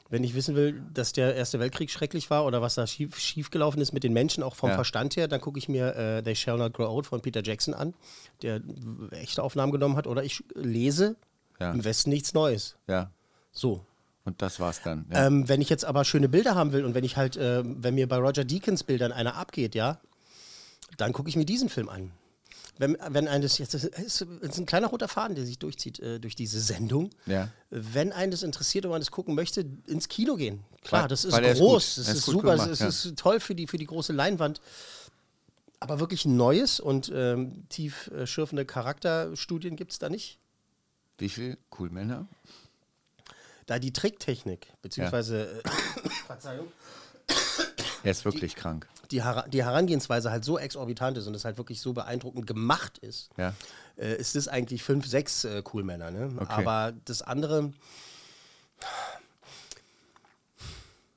wenn 0.08 0.24
ich 0.24 0.34
wissen 0.34 0.54
will, 0.54 0.82
dass 0.94 1.12
der 1.12 1.34
Erste 1.34 1.58
Weltkrieg 1.60 1.90
schrecklich 1.90 2.30
war 2.30 2.46
oder 2.46 2.62
was 2.62 2.74
da 2.76 2.86
schief, 2.86 3.18
schief 3.18 3.50
gelaufen 3.50 3.82
ist 3.82 3.92
mit 3.92 4.02
den 4.02 4.14
Menschen, 4.14 4.42
auch 4.42 4.54
vom 4.56 4.70
Ja. 4.70 4.76
Verstand 4.76 5.16
her, 5.16 5.28
dann 5.28 5.40
gucke 5.42 5.58
ich 5.58 5.68
mir 5.68 5.94
äh, 5.94 6.22
They 6.22 6.36
Shall 6.36 6.56
Not 6.56 6.72
Grow 6.72 6.88
Old 6.88 7.06
von 7.06 7.20
Peter 7.20 7.42
Jackson 7.42 7.74
an, 7.74 7.92
der 8.40 8.62
echte 9.10 9.42
Aufnahmen 9.42 9.72
genommen 9.72 9.96
hat. 9.96 10.06
Oder 10.06 10.24
ich 10.24 10.42
lese 10.54 11.16
Ja. 11.60 11.72
im 11.72 11.84
Westen 11.84 12.08
nichts 12.08 12.32
Neues. 12.32 12.76
Ja. 12.88 13.10
So. 13.50 13.84
Und 14.24 14.40
das 14.40 14.60
war's 14.60 14.80
dann. 14.82 15.06
Ja. 15.12 15.26
Ähm, 15.26 15.48
wenn 15.48 15.60
ich 15.60 15.68
jetzt 15.68 15.84
aber 15.84 16.04
schöne 16.04 16.28
Bilder 16.28 16.54
haben 16.54 16.72
will 16.72 16.84
und 16.84 16.94
wenn 16.94 17.04
ich 17.04 17.16
halt, 17.16 17.36
äh, 17.36 17.62
wenn 17.64 17.94
mir 17.94 18.08
bei 18.08 18.16
Roger 18.18 18.44
Deakins 18.44 18.84
Bildern 18.84 19.12
einer 19.12 19.34
abgeht, 19.36 19.74
ja, 19.74 20.00
dann 20.96 21.12
gucke 21.12 21.28
ich 21.28 21.36
mir 21.36 21.44
diesen 21.44 21.68
Film 21.68 21.88
an. 21.88 22.12
wenn, 22.78 22.96
wenn 23.08 23.28
eines 23.28 23.58
jetzt 23.58 23.74
das 23.74 23.84
ist, 23.84 24.22
ist 24.22 24.58
ein 24.58 24.66
kleiner 24.66 24.86
roter 24.88 25.08
Faden, 25.08 25.34
der 25.34 25.44
sich 25.44 25.58
durchzieht 25.58 25.98
äh, 26.00 26.18
durch 26.20 26.34
diese 26.36 26.60
Sendung. 26.60 27.10
Ja. 27.26 27.48
Wenn 27.70 28.12
einen 28.12 28.30
das 28.30 28.42
interessiert 28.42 28.84
und 28.84 28.92
man 28.92 29.00
das 29.00 29.10
gucken 29.10 29.34
möchte, 29.34 29.66
ins 29.86 30.08
Kino 30.08 30.36
gehen. 30.36 30.64
Klar, 30.82 31.02
Weil- 31.02 31.08
das 31.08 31.24
ist 31.24 31.36
ist 31.36 31.58
groß, 31.58 31.96
gut. 31.96 31.98
das 31.98 32.08
ist, 32.08 32.08
ist 32.08 32.24
super, 32.24 32.52
gemacht, 32.52 32.70
es 32.70 32.78
ja. 32.80 32.88
ist 32.88 33.16
toll 33.16 33.40
für 33.40 33.54
die, 33.54 33.66
für 33.66 33.78
die 33.78 33.86
große 33.86 34.12
Leinwand. 34.12 34.60
Aber 35.80 35.98
wirklich 35.98 36.24
ein 36.26 36.36
neues 36.36 36.78
und 36.78 37.10
ähm, 37.12 37.64
tief 37.68 38.08
äh, 38.08 38.26
schürfende 38.26 38.64
Charakterstudien 38.64 39.74
gibt 39.74 39.92
es 39.92 39.98
da 39.98 40.08
nicht. 40.08 40.38
Wie 41.18 41.28
viel 41.28 41.58
Cool 41.76 41.90
Männer? 41.90 42.26
Da 43.66 43.78
die 43.78 43.92
Tricktechnik, 43.92 44.72
beziehungsweise 44.82 45.62
äh, 45.64 46.08
Verzeihung, 46.26 46.66
Er 48.02 48.10
ist 48.10 48.24
wirklich 48.24 48.56
krank. 48.56 48.86
die, 49.10 49.22
Hera- 49.22 49.46
die 49.48 49.62
Herangehensweise 49.64 50.30
halt 50.30 50.44
so 50.44 50.58
exorbitant 50.58 51.16
ist 51.18 51.26
und 51.26 51.34
es 51.34 51.44
halt 51.44 51.58
wirklich 51.58 51.80
so 51.80 51.92
beeindruckend 51.92 52.46
gemacht 52.46 52.98
ist, 52.98 53.30
Ja. 53.36 53.54
äh, 53.96 54.16
ist 54.16 54.34
es 54.36 54.48
eigentlich 54.48 54.82
fünf, 54.82 55.06
sechs 55.06 55.44
äh, 55.44 55.62
Coolmänner. 55.62 56.10
Ne? 56.10 56.32
Okay. 56.38 56.46
Aber 56.52 56.92
das 57.04 57.22
andere. 57.22 57.72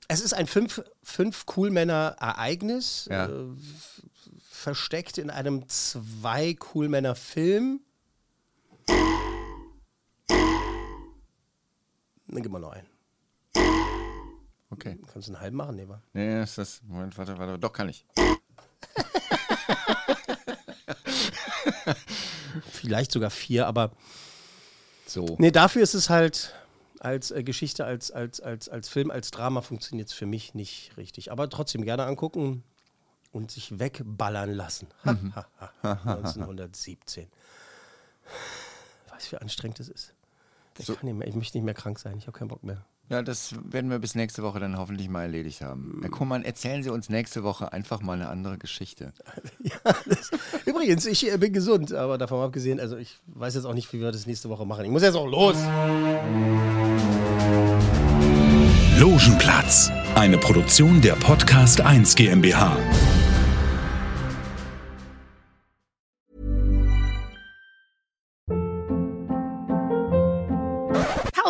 Es 0.07 0.21
ist 0.21 0.33
ein 0.35 0.45
fünf, 0.45 0.83
fünf 1.01 1.47
Coolmänner-Ereignis, 1.47 3.07
Ja. 3.09 3.25
äh, 3.25 3.31
versteckt 4.51 5.17
in 5.17 5.31
einem 5.31 5.67
zwei 5.67 6.53
Coolmänner-Film. 6.53 7.79
Gib 12.45 12.51
mal 12.51 12.59
noch 12.59 12.73
einen. 12.73 12.87
Okay. 14.69 14.99
Kannst 15.11 15.27
du 15.27 15.31
einen 15.33 15.41
halben 15.41 15.57
machen, 15.57 15.75
nee, 15.77 15.87
wa? 15.87 15.99
Nee, 16.13 16.43
ist 16.43 16.59
das. 16.59 16.83
Moment, 16.83 17.17
warte, 17.17 17.35
warte. 17.39 17.57
Doch, 17.57 17.73
kann 17.73 17.89
ich. 17.89 18.05
Vielleicht 22.71 23.11
sogar 23.11 23.31
vier, 23.31 23.65
aber 23.65 23.91
So. 25.07 25.35
Nee, 25.39 25.49
dafür 25.49 25.81
ist 25.81 25.95
es 25.95 26.09
halt 26.11 26.53
als 26.99 27.31
äh, 27.31 27.43
Geschichte, 27.43 27.83
als, 27.85 28.11
als, 28.11 28.39
als, 28.41 28.69
als 28.69 28.89
Film, 28.89 29.09
als 29.09 29.31
Drama 29.31 29.61
funktioniert 29.61 30.09
es 30.09 30.13
für 30.13 30.27
mich 30.27 30.53
nicht 30.53 30.95
richtig. 30.97 31.31
Aber 31.31 31.49
trotzdem 31.49 31.83
gerne 31.83 32.05
angucken 32.05 32.63
und 33.31 33.49
sich 33.49 33.79
wegballern 33.79 34.51
lassen. 34.53 34.87
Ha, 35.03 35.13
Mhm. 35.13 35.35
ha, 35.35 35.47
ha. 35.81 35.91
1917. 36.13 37.27
Weißt 39.09 39.27
du, 39.27 39.31
wie 39.35 39.41
anstrengend 39.41 39.79
das 39.79 39.87
ist? 39.89 40.13
Ich, 40.77 40.87
kann 40.87 40.97
nicht 41.03 41.17
mehr, 41.17 41.27
ich 41.27 41.35
möchte 41.35 41.57
nicht 41.57 41.65
mehr 41.65 41.73
krank 41.73 41.99
sein, 41.99 42.17
ich 42.17 42.27
habe 42.27 42.37
keinen 42.37 42.49
Bock 42.49 42.63
mehr. 42.63 42.85
Ja, 43.09 43.21
das 43.21 43.53
werden 43.63 43.91
wir 43.91 43.99
bis 43.99 44.15
nächste 44.15 44.41
Woche 44.41 44.59
dann 44.59 44.77
hoffentlich 44.77 45.09
mal 45.09 45.21
erledigt 45.21 45.61
haben. 45.61 45.99
Herr 46.01 46.09
Kuhmann, 46.09 46.43
erzählen 46.43 46.81
Sie 46.81 46.89
uns 46.89 47.07
nächste 47.07 47.43
Woche 47.43 47.71
einfach 47.71 48.01
mal 48.01 48.13
eine 48.13 48.29
andere 48.29 48.57
Geschichte. 48.57 49.13
Übrigens, 50.65 51.05
ich 51.05 51.31
äh, 51.31 51.37
bin 51.37 51.53
gesund, 51.53 51.93
aber 51.93 52.17
davon 52.17 52.43
abgesehen, 52.43 52.79
also 52.79 52.97
ich 52.97 53.19
weiß 53.27 53.55
jetzt 53.55 53.65
auch 53.65 53.75
nicht, 53.75 53.93
wie 53.93 53.99
wir 53.99 54.11
das 54.11 54.25
nächste 54.25 54.49
Woche 54.49 54.65
machen. 54.65 54.85
Ich 54.85 54.91
muss 54.91 55.03
jetzt 55.03 55.15
auch 55.15 55.27
los. 55.27 55.55
Logenplatz, 58.97 59.91
eine 60.15 60.39
Produktion 60.39 60.99
der 61.01 61.13
Podcast 61.13 61.81
1 61.81 62.15
GmbH. 62.15 62.77